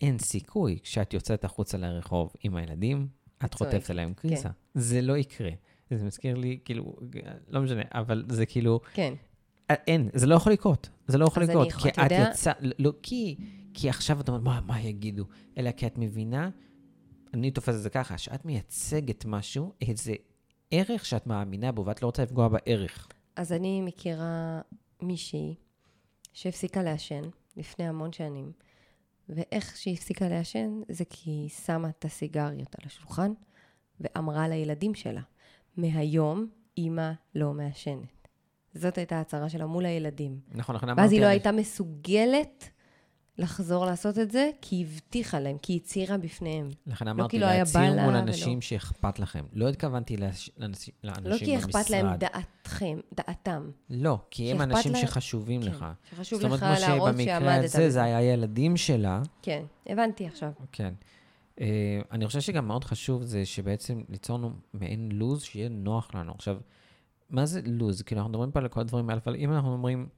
אין 0.02 0.20
סיכוי 0.20 0.80
כשאת 0.84 1.14
יוצאת 1.14 1.46
החוצה 1.46 1.78
לרחוב 1.78 2.34
עם 2.44 2.56
הילדים, 2.56 3.08
את 3.46 3.54
חוטפת 3.54 3.90
עליהם 3.90 4.14
קריסה. 4.14 4.50
זה 4.74 5.02
לא 5.02 5.18
יקרה. 5.18 5.52
זה 5.98 6.06
מזכיר 6.06 6.36
לי, 6.36 6.60
כאילו, 6.66 6.96
לא 7.48 7.62
משנה, 7.62 7.82
אבל 7.92 8.26
זה 8.30 8.46
כאילו, 8.46 8.80
כן. 8.94 9.14
אה, 9.72 9.76
אין, 9.88 10.10
זה 10.14 10.28
לא 10.28 10.36
יכול 10.36 10.54
לקרות. 10.54 10.90
זה 11.08 11.18
לא 11.18 11.26
יכול 11.26 11.44
לקרות. 11.44 11.72
כי 11.72 11.90
את 11.90 11.98
יודע- 11.98 12.30
יצא, 12.32 12.52
לא, 12.80 12.94
כי, 13.04 13.38
כי 13.74 13.90
עכשיו 13.90 14.22
את 14.22 14.28
אומרת, 14.30 14.44
מה, 14.44 14.62
מה 14.62 14.82
יגידו? 14.82 15.26
אלא 15.58 15.72
כי 15.72 15.88
את 15.88 15.98
מבינה, 15.98 16.50
אני 17.34 17.52
תופס 17.52 17.76
את 17.76 17.82
זה 17.82 17.90
ככה, 17.90 18.18
שאת 18.18 18.46
מייצגת 18.46 19.26
משהו, 19.26 19.74
איזה 19.82 20.14
ערך 20.72 21.06
שאת 21.06 21.28
מאמינה 21.28 21.72
בו, 21.72 21.86
ואת 21.86 22.02
לא 22.02 22.08
רוצה 22.08 22.24
לפגוע 22.24 22.48
בערך. 22.48 23.08
אז 23.36 23.54
אני 23.54 23.82
מכירה 23.82 24.62
מישהי 25.02 25.56
שהפסיקה 26.34 26.84
לעשן 26.84 27.22
לפני 27.58 27.88
המון 27.88 28.14
שנים, 28.14 28.52
ואיך 29.30 29.78
שהיא 29.78 29.94
הפסיקה 29.94 30.30
לעשן 30.30 30.82
זה 30.90 31.04
כי 31.10 31.30
היא 31.32 31.50
שמה 31.50 31.90
את 31.90 32.06
הסיגריות 32.06 32.76
על 32.80 32.86
השולחן 32.86 33.32
ואמרה 34.00 34.48
לילדים 34.48 34.96
שלה, 34.96 35.22
מהיום 35.78 36.48
אימא 36.78 37.12
לא 37.36 37.54
מעשנת. 37.54 38.28
זאת 38.74 38.98
הייתה 38.98 39.18
ההצהרה 39.18 39.50
שלה 39.50 39.66
מול 39.66 39.86
הילדים. 39.86 40.40
נכון, 40.52 40.76
נכון, 40.76 40.90
אמרתי... 40.90 41.02
ואז 41.02 41.12
היא 41.12 41.22
לא 41.22 41.26
הייתה 41.26 41.52
מסוגלת 41.52 42.70
לחזור 43.38 43.86
לעשות 43.86 44.18
את 44.20 44.32
זה, 44.32 44.50
כי 44.62 44.76
היא 44.76 44.86
הבטיחה 44.86 45.40
להם, 45.40 45.58
כי 45.58 45.74
היא 45.74 45.80
הצהירה 45.84 46.18
בפניהם. 46.18 46.70
לכן 46.88 47.08
אמרתי, 47.08 47.40
לא 47.40 47.46
היה 47.46 47.64
בא 47.64 47.80
להצהיר 47.80 47.96
לה 47.96 48.04
מול 48.04 48.14
ולא- 48.14 48.20
אנשים 48.24 48.62
שאכפת 48.62 49.20
לכם. 49.20 49.46
לא 49.54 49.70
התכוונתי 49.70 50.18
לאש- 50.18 50.50
לאנשים 50.58 50.94
לאנשים 51.04 51.32
לא 51.32 51.38
כי 51.38 51.58
אכפת 51.58 51.90
להם 51.90 52.06
במשרד. 52.06 52.20
דעתכם, 52.20 53.00
דעתם. 53.14 53.70
לא, 53.90 54.18
כי 54.32 54.52
הם 54.52 54.62
אנשים 54.62 54.92
להם- 54.94 55.02
שחשובים 55.02 55.62
כן, 55.62 55.68
לך. 55.68 55.86
שחשוב 56.10 56.42
זאת 56.42 56.52
לך 56.52 56.64
אומרת, 56.64 56.78
כמו 56.80 56.88
להראות 56.90 57.12
שבמקרה 57.14 57.40
שעמדת 57.40 57.64
הזה. 57.66 57.90
זה 57.90 58.04
היה 58.04 58.22
ילדים 58.34 58.78
שלה, 58.78 59.22
כן, 59.42 59.64
הבנתי 59.88 60.26
עכשיו. 60.28 60.52
כן. 60.72 60.94
אה, 61.62 62.02
אני 62.12 62.28
חושב 62.28 62.42
שגם 62.42 62.68
מאוד 62.68 62.84
חשוב 62.84 63.24
זה 63.24 63.46
שבעצם 63.46 64.04
ליצור 64.10 64.38
לנו 64.38 64.52
מעין 64.74 65.12
לוז 65.12 65.44
שיהיה 65.44 65.70
נוח 65.70 66.16
לנו. 66.16 66.32
עכשיו, 66.32 66.58
מה 67.30 67.46
זה 67.46 67.62
לוז? 67.66 68.02
כאילו, 68.02 68.22
אנחנו 68.22 68.30
מדברים 68.30 68.52
פה 68.52 68.60
על 68.60 68.68
כל 68.68 68.80
הדברים 68.80 69.10
האלה, 69.10 69.22
אבל 69.26 69.36
אם 69.36 69.54
אנחנו 69.54 69.74
אומרים, 69.74 70.10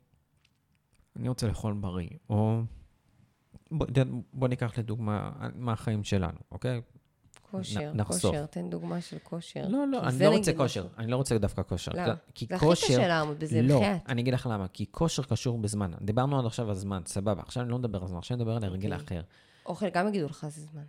אני 1.15 1.29
רוצה 1.29 1.47
לאכול 1.47 1.73
בריא, 1.73 2.09
או 2.29 2.61
בוא, 3.71 3.87
בוא 4.33 4.47
ניקח 4.47 4.77
לדוגמה 4.77 5.31
מהחיים 5.55 6.03
שלנו, 6.03 6.37
אוקיי? 6.51 6.81
כושר. 7.51 7.91
כושר, 8.07 8.45
תן 8.45 8.69
דוגמה 8.69 9.01
של 9.01 9.17
כושר. 9.23 9.67
לא, 9.67 9.87
לא, 9.87 10.03
אני 10.03 10.19
לא 10.19 10.29
רוצה 10.29 10.53
כושר. 10.53 10.87
אני 10.97 11.11
לא 11.11 11.15
רוצה 11.15 11.37
דווקא 11.37 11.61
כושר. 11.63 11.91
למה? 11.95 12.13
כי 12.35 12.45
זה 12.49 12.55
הכי 12.55 12.65
כושר... 12.65 12.87
קשה 12.87 13.07
לעמוד 13.07 13.39
בזה, 13.39 13.61
לא, 13.61 13.75
בחייאת. 13.75 14.01
אני 14.07 14.21
אגיד 14.21 14.33
לך 14.33 14.49
למה, 14.51 14.67
כי 14.67 14.85
כושר 14.91 15.23
קשור 15.23 15.57
בזמן. 15.57 15.91
דיברנו 16.01 16.39
עד 16.39 16.45
עכשיו 16.45 16.69
על 16.69 16.75
זמן, 16.75 17.01
סבבה, 17.05 17.41
עכשיו 17.41 17.63
אני 17.63 17.71
לא 17.71 17.77
מדבר 17.77 18.01
על 18.01 18.07
זמן, 18.07 18.17
עכשיו 18.17 18.35
אני 18.35 18.43
מדבר 18.43 18.55
על 18.55 18.63
הרגל 18.63 18.93
אוקיי. 18.93 19.19
אחר. 19.19 19.21
אוכל 19.65 19.89
גם 19.89 20.07
יגידו 20.07 20.25
לך 20.25 20.45
זה 20.49 20.61
זמן. 20.61 20.83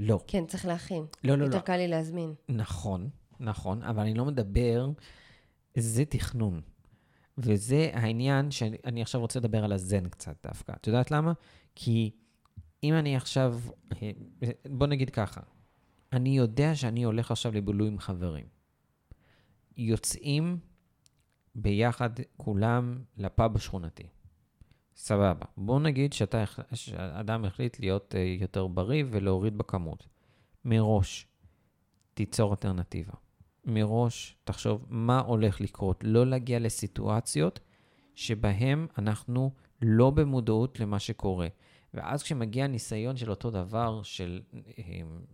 לא, 0.00 0.20
כן, 0.26 0.46
צריך 0.46 0.66
להכין. 0.66 1.04
לא, 1.24 1.34
לא, 1.34 1.44
יותר 1.44 1.56
לא. 1.56 1.62
קל 1.62 1.76
לי 1.76 1.88
להזמין. 1.88 2.34
נכון, 2.48 3.10
נכון, 3.40 3.82
אבל 3.82 4.00
אני 4.00 4.14
לא 4.14 4.24
מדבר, 4.24 4.90
זה 5.76 6.04
תכנון. 6.04 6.60
וזה 7.38 7.90
העניין 7.92 8.50
שאני 8.50 8.76
אני 8.84 9.02
עכשיו 9.02 9.20
רוצה 9.20 9.38
לדבר 9.38 9.64
על 9.64 9.72
הזן 9.72 10.08
קצת 10.08 10.46
דווקא. 10.46 10.72
את 10.72 10.86
יודעת 10.86 11.10
למה? 11.10 11.32
כי 11.74 12.10
אם 12.82 12.94
אני 12.94 13.16
עכשיו, 13.16 13.60
אה, 13.92 14.10
בוא 14.70 14.86
נגיד 14.86 15.10
ככה, 15.10 15.40
אני 16.12 16.36
יודע 16.36 16.74
שאני 16.74 17.02
הולך 17.02 17.30
עכשיו 17.30 17.52
לבילוי 17.52 17.88
עם 17.88 17.98
חברים. 17.98 18.46
יוצאים 19.76 20.58
ביחד 21.54 22.10
כולם 22.36 22.98
לפאב 23.16 23.56
השכונתי. 23.56 24.06
סבבה. 24.96 25.46
בוא 25.56 25.80
נגיד 25.80 26.12
שאתה, 26.12 26.44
שאדם 26.74 27.44
החליט 27.44 27.80
להיות 27.80 28.14
אה, 28.14 28.36
יותר 28.40 28.66
בריא 28.66 29.04
ולהוריד 29.10 29.58
בכמות. 29.58 30.06
מראש, 30.64 31.26
תיצור 32.14 32.50
אלטרנטיבה. 32.50 33.12
מראש 33.64 34.36
תחשוב 34.44 34.86
מה 34.88 35.20
הולך 35.20 35.60
לקרות. 35.60 36.04
לא 36.06 36.26
להגיע 36.26 36.58
לסיטואציות 36.58 37.60
שבהן 38.14 38.86
אנחנו 38.98 39.50
לא 39.82 40.10
במודעות 40.10 40.80
למה 40.80 40.98
שקורה. 40.98 41.48
ואז 41.94 42.22
כשמגיע 42.22 42.66
ניסיון 42.66 43.16
של 43.16 43.30
אותו 43.30 43.50
דבר, 43.50 44.02
של, 44.02 44.40
אה, 44.78 44.82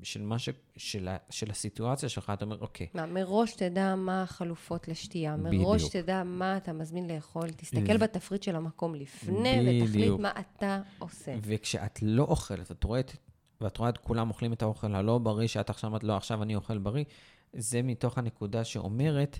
של, 0.02 0.22
מה 0.22 0.38
ש, 0.38 0.48
של, 0.76 1.08
ה, 1.08 1.16
של 1.30 1.50
הסיטואציה 1.50 2.08
שלך, 2.08 2.32
אתה 2.34 2.44
אומר, 2.44 2.58
אוקיי, 2.60 2.86
מה, 2.94 3.06
מראש 3.06 3.52
תדע 3.52 3.94
מה 3.94 4.22
החלופות 4.22 4.88
לשתייה, 4.88 5.36
מראש 5.36 5.82
בדיוק. 5.82 6.04
תדע 6.04 6.22
מה 6.24 6.56
אתה 6.56 6.72
מזמין 6.72 7.08
לאכול, 7.10 7.50
תסתכל 7.50 7.96
ו- 7.96 7.98
בתפריט 7.98 8.42
של 8.42 8.56
המקום 8.56 8.94
לפני 8.94 9.80
ותחליט 9.82 9.90
בדיוק. 9.90 10.20
מה 10.20 10.32
אתה 10.40 10.80
עושה. 10.98 11.34
וכשאת 11.42 11.98
לא 12.02 12.22
אוכלת, 12.22 12.70
את 12.70 12.84
רואה 12.84 13.00
את, 13.00 13.12
ואת 13.60 13.76
רואה 13.76 13.90
את 13.90 13.98
כולם 13.98 14.28
אוכלים 14.28 14.52
את 14.52 14.62
האוכל 14.62 14.94
הלא 14.94 15.18
בריא, 15.18 15.48
שאת 15.48 15.70
עכשיו 15.70 15.88
אומרת, 15.88 16.04
לא, 16.04 16.16
עכשיו 16.16 16.42
אני 16.42 16.54
אוכל 16.54 16.78
בריא, 16.78 17.04
זה 17.52 17.82
מתוך 17.82 18.18
הנקודה 18.18 18.64
שאומרת, 18.64 19.38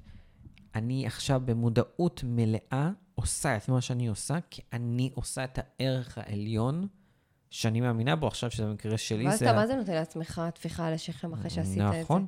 אני 0.75 1.07
עכשיו 1.07 1.43
במודעות 1.45 2.21
מלאה 2.25 2.91
עושה 3.15 3.57
את 3.57 3.69
מה 3.69 3.81
שאני 3.81 4.07
עושה, 4.07 4.39
כי 4.51 4.63
אני 4.73 5.11
עושה 5.15 5.45
את 5.45 5.59
הערך 5.63 6.19
העליון 6.19 6.87
שאני 7.51 7.81
מאמינה 7.81 8.17
בו 8.17 8.27
עכשיו, 8.27 8.51
שזה 8.51 8.67
במקרה 8.67 8.99
שלי, 8.99 9.27
ואז 9.27 9.39
זה... 9.39 9.45
אתה 9.45 9.55
מה 9.55 9.67
זה 9.67 9.77
נותן 9.77 9.93
לעצמך 9.93 10.43
טפיחה 10.55 10.87
על 10.87 10.95
השכם 10.95 11.33
אחרי 11.33 11.51
שעשית 11.51 11.81
את 11.81 11.93
זה? 11.93 12.01
נכון. 12.01 12.27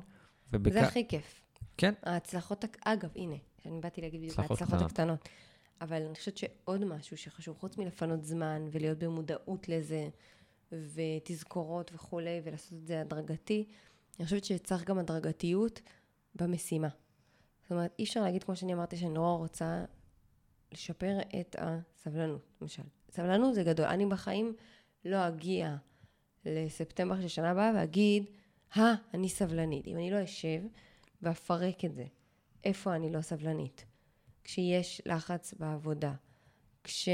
ובכ... 0.53 0.73
זה 0.73 0.81
הכי 0.81 1.07
כיף. 1.07 1.41
כן. 1.77 1.93
ההצלחות, 2.03 2.65
אגב, 2.85 3.09
הנה, 3.15 3.35
אני 3.65 3.79
באתי 3.79 4.01
להגיד 4.01 4.21
בדיוק, 4.21 4.39
הצלחות 4.39 4.61
ההצלחות 4.61 4.91
קטנות. 4.91 5.19
הקטנות. 5.19 5.29
אבל 5.81 6.01
אני 6.01 6.15
חושבת 6.15 6.37
שעוד 6.37 6.85
משהו 6.85 7.17
שחשוב, 7.17 7.57
חוץ 7.57 7.77
מלפנות 7.77 8.23
זמן 8.23 8.67
ולהיות 8.71 8.97
במודעות 8.97 9.69
לזה, 9.69 10.09
ותזכורות 10.71 11.91
וכולי, 11.93 12.41
ולעשות 12.43 12.73
את 12.73 12.87
זה 12.87 13.01
הדרגתי, 13.01 13.65
אני 14.19 14.25
חושבת 14.25 14.45
שצריך 14.45 14.83
גם 14.83 14.99
הדרגתיות 14.99 15.81
במשימה. 16.35 16.87
זאת 17.61 17.71
אומרת, 17.71 17.93
אי 17.99 18.03
אפשר 18.03 18.21
להגיד, 18.21 18.43
כמו 18.43 18.55
שאני 18.55 18.73
אמרתי, 18.73 18.97
שאני 18.97 19.13
נורא 19.13 19.37
רוצה 19.37 19.85
לשפר 20.71 21.19
את 21.39 21.55
הסבלנות, 21.59 22.41
למשל. 22.61 22.83
סבלנות 23.11 23.55
זה 23.55 23.63
גדול. 23.63 23.85
אני 23.85 24.05
בחיים 24.05 24.53
לא 25.05 25.27
אגיע 25.27 25.75
לספטמבר 26.45 27.21
של 27.21 27.27
שנה 27.27 27.51
הבאה 27.51 27.71
ואגיד, 27.75 28.25
אה, 28.77 28.93
אני 29.13 29.29
סבלנית. 29.29 29.87
אם 29.87 29.95
אני 29.95 30.11
לא 30.11 30.23
אשב 30.23 30.61
ואפרק 31.21 31.85
את 31.85 31.95
זה, 31.95 32.05
איפה 32.63 32.95
אני 32.95 33.11
לא 33.11 33.21
סבלנית? 33.21 33.85
כשיש 34.43 35.01
לחץ 35.05 35.53
בעבודה, 35.59 36.13
כש... 36.83 37.09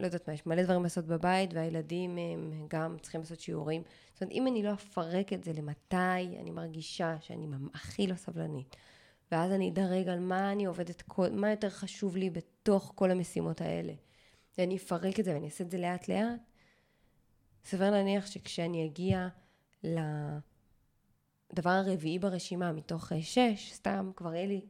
לא 0.00 0.04
יודעת 0.04 0.28
מה, 0.28 0.34
יש 0.34 0.46
מלא 0.46 0.62
דברים 0.62 0.82
לעשות 0.82 1.06
בבית, 1.06 1.54
והילדים 1.54 2.18
הם 2.18 2.66
גם 2.68 2.96
צריכים 3.02 3.20
לעשות 3.20 3.40
שיעורים. 3.40 3.82
זאת 4.12 4.22
אומרת, 4.22 4.32
אם 4.32 4.46
אני 4.46 4.62
לא 4.62 4.72
אפרק 4.72 5.32
את 5.32 5.44
זה 5.44 5.52
למתי 5.52 5.96
אני 6.40 6.50
מרגישה 6.50 7.16
שאני 7.20 7.46
הכי 7.74 8.06
לא 8.06 8.14
סבלנית, 8.14 8.76
ואז 9.32 9.52
אני 9.52 9.70
אדרג 9.70 10.08
על 10.08 10.18
מה 10.18 10.52
אני 10.52 10.64
עובדת, 10.64 11.02
כל... 11.02 11.30
מה 11.30 11.50
יותר 11.50 11.70
חשוב 11.70 12.16
לי 12.16 12.30
בתוך 12.30 12.92
כל 12.94 13.10
המשימות 13.10 13.60
האלה. 13.60 13.92
ואני 14.58 14.76
אפרק 14.76 15.20
את 15.20 15.24
זה 15.24 15.34
ואני 15.34 15.46
אעשה 15.46 15.64
את 15.64 15.70
זה 15.70 15.78
לאט 15.78 16.08
לאט, 16.08 16.40
סביר 17.64 17.90
להניח 17.90 18.26
שכשאני 18.26 18.86
אגיע 18.86 19.28
לדבר 19.84 21.70
הרביעי 21.70 22.18
ברשימה 22.18 22.72
מתוך 22.72 23.12
אה, 23.12 23.22
שש, 23.22 23.72
סתם 23.72 24.10
כבר 24.16 24.34
יהיה 24.34 24.46
לי 24.46 24.60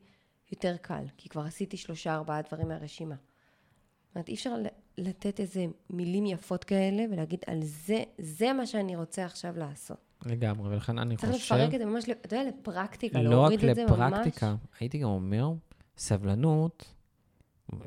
יותר 0.50 0.76
קל, 0.76 1.05
כי 1.16 1.28
כבר 1.28 1.42
עשיתי 1.42 1.76
שלושה 1.76 2.14
ארבעה 2.14 2.42
דברים 2.42 2.68
מהרשימה. 2.68 3.14
זאת 3.14 4.14
אומרת, 4.14 4.28
אי 4.28 4.35
אפשר 4.35 4.55
לתת 4.98 5.40
איזה 5.40 5.66
מילים 5.90 6.26
יפות 6.26 6.64
כאלה 6.64 7.05
ולהגיד 7.11 7.40
על 7.46 7.62
זה, 7.62 8.02
זה 8.18 8.52
מה 8.52 8.66
שאני 8.66 8.96
רוצה 8.96 9.24
עכשיו 9.24 9.59
לעשות. 9.59 10.12
לגמרי, 10.26 10.68
ולכן 10.74 10.98
אני 10.98 11.16
צריך 11.16 11.33
חושב... 11.33 11.55
לפרק 11.55 11.74
את 11.74 11.78
זה 11.78 11.85
ממש, 11.85 12.05
אתה 12.05 12.37
יודע, 12.37 12.48
לפרקטיקה, 12.48 13.22
לא 13.22 13.28
רק 13.28 13.33
להוריד 13.33 13.64
את 13.64 13.74
זה 13.74 13.85
ממש. 13.85 13.92
לפרקטיקה, 13.92 14.55
הייתי 14.81 14.98
גם 14.98 15.09
אומר, 15.09 15.52
סבלנות, 15.96 16.94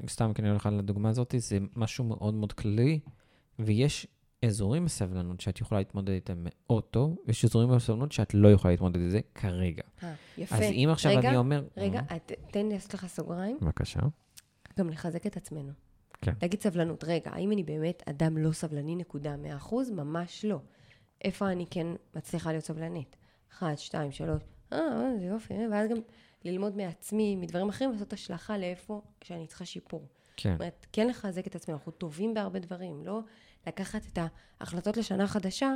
סתם 0.09 0.33
כי 0.33 0.41
אני 0.41 0.49
הולך 0.49 0.65
על 0.65 0.79
הדוגמה 0.79 1.09
הזאת, 1.09 1.35
זה 1.37 1.57
משהו 1.75 2.03
מאוד 2.03 2.33
מאוד 2.33 2.53
כללי, 2.53 2.99
ויש 3.59 4.07
אזורים 4.45 4.85
בסבלנות 4.85 5.39
שאת 5.41 5.61
יכולה 5.61 5.81
להתמודד 5.81 6.09
איתם 6.13 6.33
מאוד 6.45 6.83
טוב, 6.83 7.17
ויש 7.27 7.45
אזורים 7.45 7.69
בסבלנות 7.69 8.11
שאת 8.11 8.33
לא 8.33 8.51
יכולה 8.51 8.73
להתמודד 8.73 8.95
עם 8.99 9.09
זה 9.09 9.19
כרגע. 9.35 9.83
אה, 10.03 10.13
יפה. 10.37 10.55
אז 10.55 10.61
אם 10.61 10.89
עכשיו 10.91 11.11
רגע, 11.17 11.29
אני 11.29 11.37
אומר... 11.37 11.63
רגע, 11.77 11.99
את- 12.15 12.31
תן 12.51 12.65
לי 12.67 12.73
לעשות 12.73 12.93
לך 12.93 13.05
סוגריים, 13.07 13.57
בבקשה. 13.61 13.99
גם 14.79 14.89
לחזק 14.89 15.27
את 15.27 15.37
עצמנו. 15.37 15.71
כן. 16.21 16.33
להגיד 16.41 16.61
סבלנות. 16.61 17.03
רגע, 17.03 17.31
האם 17.33 17.51
אני 17.51 17.63
באמת 17.63 18.03
אדם 18.09 18.37
לא 18.37 18.51
סבלני, 18.51 18.95
נקודה, 18.95 19.37
מאה 19.37 19.55
אחוז? 19.55 19.89
ממש 19.91 20.45
לא. 20.45 20.59
איפה 21.23 21.51
אני 21.51 21.65
כן 21.69 21.87
מצליחה 22.15 22.51
להיות 22.51 22.63
סבלנית? 22.63 23.15
אחת, 23.53 23.77
שתיים, 23.77 24.11
שלוש, 24.11 24.41
אה, 24.73 24.77
אה, 24.77 25.17
זה 25.19 25.25
יופי, 25.25 25.53
ואז 25.71 25.89
גם 25.89 25.97
ללמוד 26.45 26.77
מעצמי, 26.77 27.35
מדברים 27.35 27.69
אחרים, 27.69 27.91
לעשות 27.91 28.13
השלכה 28.13 28.57
לאיפה 28.57 29.01
שאני 29.23 29.47
צריכה 29.47 29.65
שיפור. 29.65 30.07
כן. 30.37 30.51
זאת 30.51 30.59
אומרת, 30.59 30.85
כן 30.91 31.07
לחזק 31.07 31.47
את 31.47 31.55
עצמנו, 31.55 31.77
אנחנו 31.77 31.91
טובים 31.91 32.33
בהרבה 32.33 32.59
דברים, 32.59 33.05
לא 33.05 33.19
לקחת 33.67 34.01
את 34.13 34.19
ההחלטות 34.60 34.97
לשנה 34.97 35.28
חדשה 35.28 35.73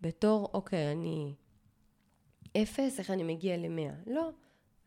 בתור, 0.00 0.50
אוקיי, 0.54 0.92
אני 0.92 1.34
אפס, 2.56 2.98
איך 2.98 3.10
אני 3.10 3.22
מגיע 3.22 3.56
למאה? 3.56 3.90
לא. 4.06 4.30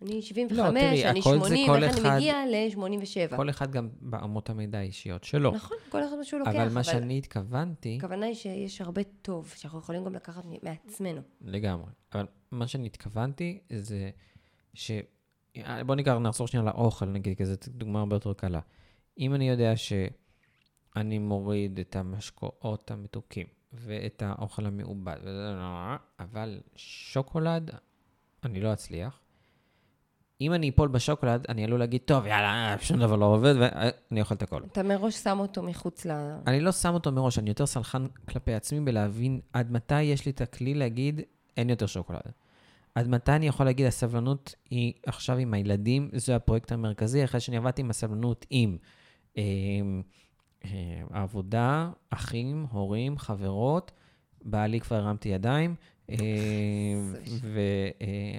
אני 0.02 0.22
75, 0.22 0.60
לא, 0.60 0.80
תראי, 0.80 1.06
אני 1.06 1.20
הכל 1.20 1.40
זה 1.40 1.48
80, 1.48 1.68
כל 1.68 1.84
איך 1.84 1.98
אחד- 1.98 2.06
אני 2.06 2.16
מגיע 2.16 2.36
ל-87. 2.46 3.36
כל 3.36 3.50
אחד 3.50 3.72
גם 3.72 3.90
באמות 4.02 4.50
המידה 4.50 4.78
האישיות 4.80 5.24
שלו. 5.24 5.52
נכון, 5.52 5.78
כל 5.90 6.04
אחד 6.04 6.16
מה 6.18 6.24
שהוא 6.24 6.40
לוקח, 6.40 6.52
אבל 6.56 6.70
מה 6.70 6.84
שאני 6.84 7.18
התכוונתי, 7.18 7.98
הכוונה 7.98 8.26
היא 8.26 8.36
שיש 8.36 8.82
הרבה 8.82 9.02
טוב, 9.22 9.54
שאנחנו 9.58 9.80
יכולים 9.80 10.04
גם 10.06 10.16
לקחת 10.16 10.44
מעצמנו. 10.64 11.22
לגמרי, 11.42 11.92
אבל 12.14 12.26
מה 12.52 12.68
שאני 12.68 12.88
התכוונתי 12.88 13.60
זה 13.70 14.10
ש... 14.74 14.92
בוא 15.86 15.96
ניקח, 15.96 16.12
נחזור 16.14 16.48
שנייה 16.48 16.66
לאוכל 16.66 17.06
נגיד, 17.06 17.38
כי 17.38 17.46
זו 17.46 17.54
דוגמה 17.68 18.00
הרבה 18.00 18.16
יותר 18.16 18.34
קלה. 18.34 18.60
אם 19.20 19.36
אני 19.36 19.50
יודע 19.50 19.76
שאני 20.94 21.20
מוריד 21.20 21.80
את 21.80 21.96
המשקאות 21.96 22.92
המתוקים 22.92 23.48
ואת 23.74 24.24
האוכל 24.26 24.66
המעובד, 24.66 25.18
אבל 26.20 26.60
שוקולד, 26.76 27.72
אני 28.44 28.62
לא 28.62 28.74
אצליח. 28.74 29.20
אם 30.42 30.54
אני 30.54 30.70
אפול 30.70 30.88
בשוקולד, 30.88 31.46
אני 31.50 31.64
עלול 31.64 31.80
להגיד, 31.80 32.02
טוב, 32.06 32.26
יאללה, 32.26 32.76
שום 32.80 33.00
דבר 33.00 33.16
לא 33.16 33.26
עובד, 33.26 33.54
ואני 33.60 34.22
אוכל 34.22 34.36
את 34.36 34.42
הכל. 34.42 34.64
אתה 34.64 34.84
מראש 34.84 35.16
שם 35.16 35.40
אותו 35.40 35.64
מחוץ 35.64 36.06
ל... 36.06 36.12
אני 36.48 36.60
לא 36.60 36.72
שם 36.72 36.94
אותו 36.94 37.12
מראש, 37.12 37.40
אני 37.40 37.50
יותר 37.50 37.66
סלחן 37.66 38.06
כלפי 38.30 38.54
עצמי 38.54 38.80
בלהבין 38.80 39.40
עד 39.54 39.72
מתי 39.72 40.02
יש 40.02 40.26
לי 40.26 40.32
את 40.32 40.42
הכלי 40.42 40.74
להגיד, 40.74 41.22
אין 41.58 41.70
יותר 41.70 41.86
שוקולד. 41.86 42.22
עד 42.96 43.08
מתי 43.08 43.32
אני 43.32 43.48
יכול 43.48 43.66
להגיד, 43.66 43.86
הסבלנות 43.86 44.56
היא 44.70 44.94
עכשיו 45.06 45.38
עם 45.38 45.54
הילדים, 45.54 46.10
זה 46.14 46.36
הפרויקט 46.36 46.72
המרכזי, 46.72 47.24
אחרי 47.24 47.40
שאני 47.40 47.58
עבדתי 47.58 47.82
עם 47.82 47.90
הסבלנות 47.90 48.46
עם 48.50 48.78
אה, 49.38 49.44
אה, 50.66 51.02
העבודה, 51.10 51.90
אחים, 52.10 52.66
הורים, 52.72 53.18
חברות, 53.18 53.92
בעלי 54.44 54.80
כבר 54.80 54.96
הרמתי 54.96 55.30
ידיים, 55.30 55.76
אה, 56.10 56.16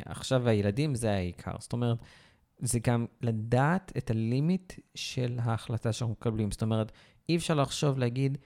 ועכשיו 0.06 0.48
הילדים 0.48 0.94
זה 0.94 1.12
העיקר. 1.12 1.52
זאת 1.58 1.72
אומרת, 1.72 1.98
זה 2.58 2.78
גם 2.86 3.06
לדעת 3.20 3.92
את 3.96 4.10
הלימיט 4.10 4.72
של 4.94 5.38
ההחלטה 5.42 5.92
שאנחנו 5.92 6.12
מקבלים. 6.20 6.50
זאת 6.50 6.62
אומרת, 6.62 6.92
אי 7.28 7.36
אפשר 7.36 7.54
לחשוב, 7.54 7.98
להגיד, 7.98 8.38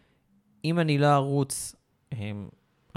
אם 0.64 0.78
אני 0.78 0.98
לא 0.98 1.14
ארוץ 1.14 1.74
הם, 2.12 2.48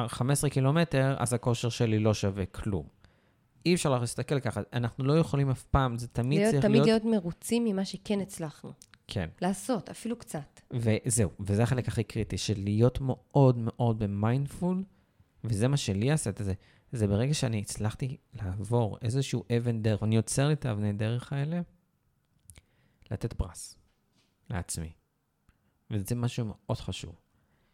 15 0.07 0.49
קילומטר, 0.49 1.15
אז 1.17 1.33
הכושר 1.33 1.69
שלי 1.69 1.99
לא 1.99 2.13
שווה 2.13 2.45
כלום. 2.45 2.87
אי 3.65 3.73
אפשר 3.73 3.99
להסתכל 3.99 4.39
ככה, 4.39 4.61
אנחנו 4.73 5.03
לא 5.03 5.17
יכולים 5.17 5.49
אף 5.49 5.63
פעם, 5.63 5.97
זה 5.97 6.07
תמיד 6.07 6.39
להיות, 6.39 6.51
צריך 6.51 6.65
תמיד 6.65 6.81
להיות... 6.81 7.03
להיות 7.03 7.21
מרוצים 7.23 7.65
ממה 7.65 7.85
שכן 7.85 8.19
הצלחנו. 8.19 8.71
כן. 9.10 9.30
לעשות, 9.41 9.89
אפילו 9.89 10.15
קצת. 10.15 10.62
וזהו, 10.72 11.30
וזה 11.39 11.63
החלק 11.63 11.88
הכי 11.88 12.04
קריטי, 12.04 12.38
של 12.38 12.54
להיות 12.58 13.02
מאוד 13.02 13.58
מאוד 13.58 14.00
במיינדפול, 14.00 14.84
וזה 15.43 15.67
מה 15.67 15.78
שלי 15.78 16.12
עשה 16.12 16.30
את 16.30 16.41
זה. 16.43 16.54
זה 16.91 17.08
ברגע 17.08 17.34
שאני 17.34 17.60
הצלחתי 17.60 18.17
לעבור 18.34 18.98
איזשהו 19.02 19.43
אבן 19.58 19.82
דרך, 19.82 20.02
ואני 20.02 20.17
עוצר 20.17 20.48
לי 20.48 20.54
את 20.54 20.65
האבני 20.65 20.93
דרך 20.93 21.34
האלה, 21.34 21.62
לתת 23.12 23.34
פרס 23.34 23.78
לעצמי. 24.50 24.91
וזה 25.91 26.15
משהו 26.15 26.45
מאוד 26.45 26.78
חשוב. 26.78 27.15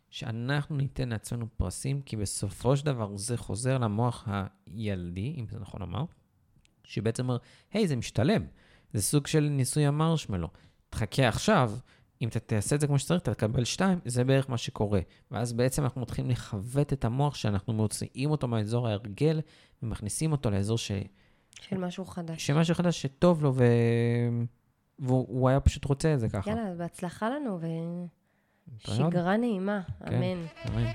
שאנחנו 0.10 0.78
ניתן 0.78 1.10
לעצמנו 1.10 1.48
פרסים, 1.58 2.02
כי 2.02 2.16
בסופו 2.16 2.78
של 2.78 2.86
דבר 2.86 3.18
זה 3.18 3.38
חוזר 3.38 3.78
למוח 3.78 4.28
הילדי, 4.28 5.36
אם 5.38 5.46
זה 5.52 5.60
נכון 5.60 5.82
לומר, 5.82 6.06
שבעצם 6.84 7.24
אומר, 7.24 7.38
היי, 7.72 7.88
זה 7.88 7.96
משתלם. 7.96 8.46
זה 8.94 9.02
סוג 9.02 9.28
של 9.28 9.50
ניסוי 9.50 9.86
המרשמלו. 9.86 10.48
תחכה 10.96 11.28
עכשיו, 11.28 11.72
אם 12.22 12.28
אתה 12.28 12.40
תעשה 12.40 12.76
את 12.76 12.82
זה 12.82 12.88
כמו 12.88 13.00
שצריך, 13.00 13.22
אתה 13.22 13.34
תקבל 13.34 13.64
שתיים, 13.64 14.00
זה 14.06 14.24
בערך 14.24 14.50
מה 14.50 14.58
שקורה. 14.58 15.00
ואז 15.32 15.54
בעצם 15.54 15.84
אנחנו 15.84 16.02
מתחילים 16.02 16.32
לכוות 16.32 16.94
את 16.94 17.06
המוח, 17.06 17.36
שאנחנו 17.36 17.74
מוציאים 17.74 18.32
אותו 18.32 18.48
מהאזור 18.48 18.88
ההרגל, 18.88 19.42
ומכניסים 19.84 20.32
אותו 20.32 20.52
לאזור 20.52 20.78
ש... 20.78 20.92
של 21.62 21.78
משהו 21.78 22.06
חדש. 22.06 22.48
שמשהו 22.48 22.76
חדש 22.76 23.02
שטוב 23.02 23.44
לו, 23.44 23.56
ו... 23.56 23.64
והוא 25.00 25.26
הוא 25.30 25.50
היה 25.50 25.60
פשוט 25.60 25.86
רוצה 25.86 26.14
את 26.14 26.20
זה 26.20 26.30
ככה. 26.30 26.50
יאללה, 26.50 26.76
בהצלחה 26.78 27.30
לנו. 27.30 27.60
ושגרה 28.88 29.38
נעימה. 29.38 29.82
כן. 30.06 30.14
אמן. 30.14 30.46
אמן. 30.68 30.92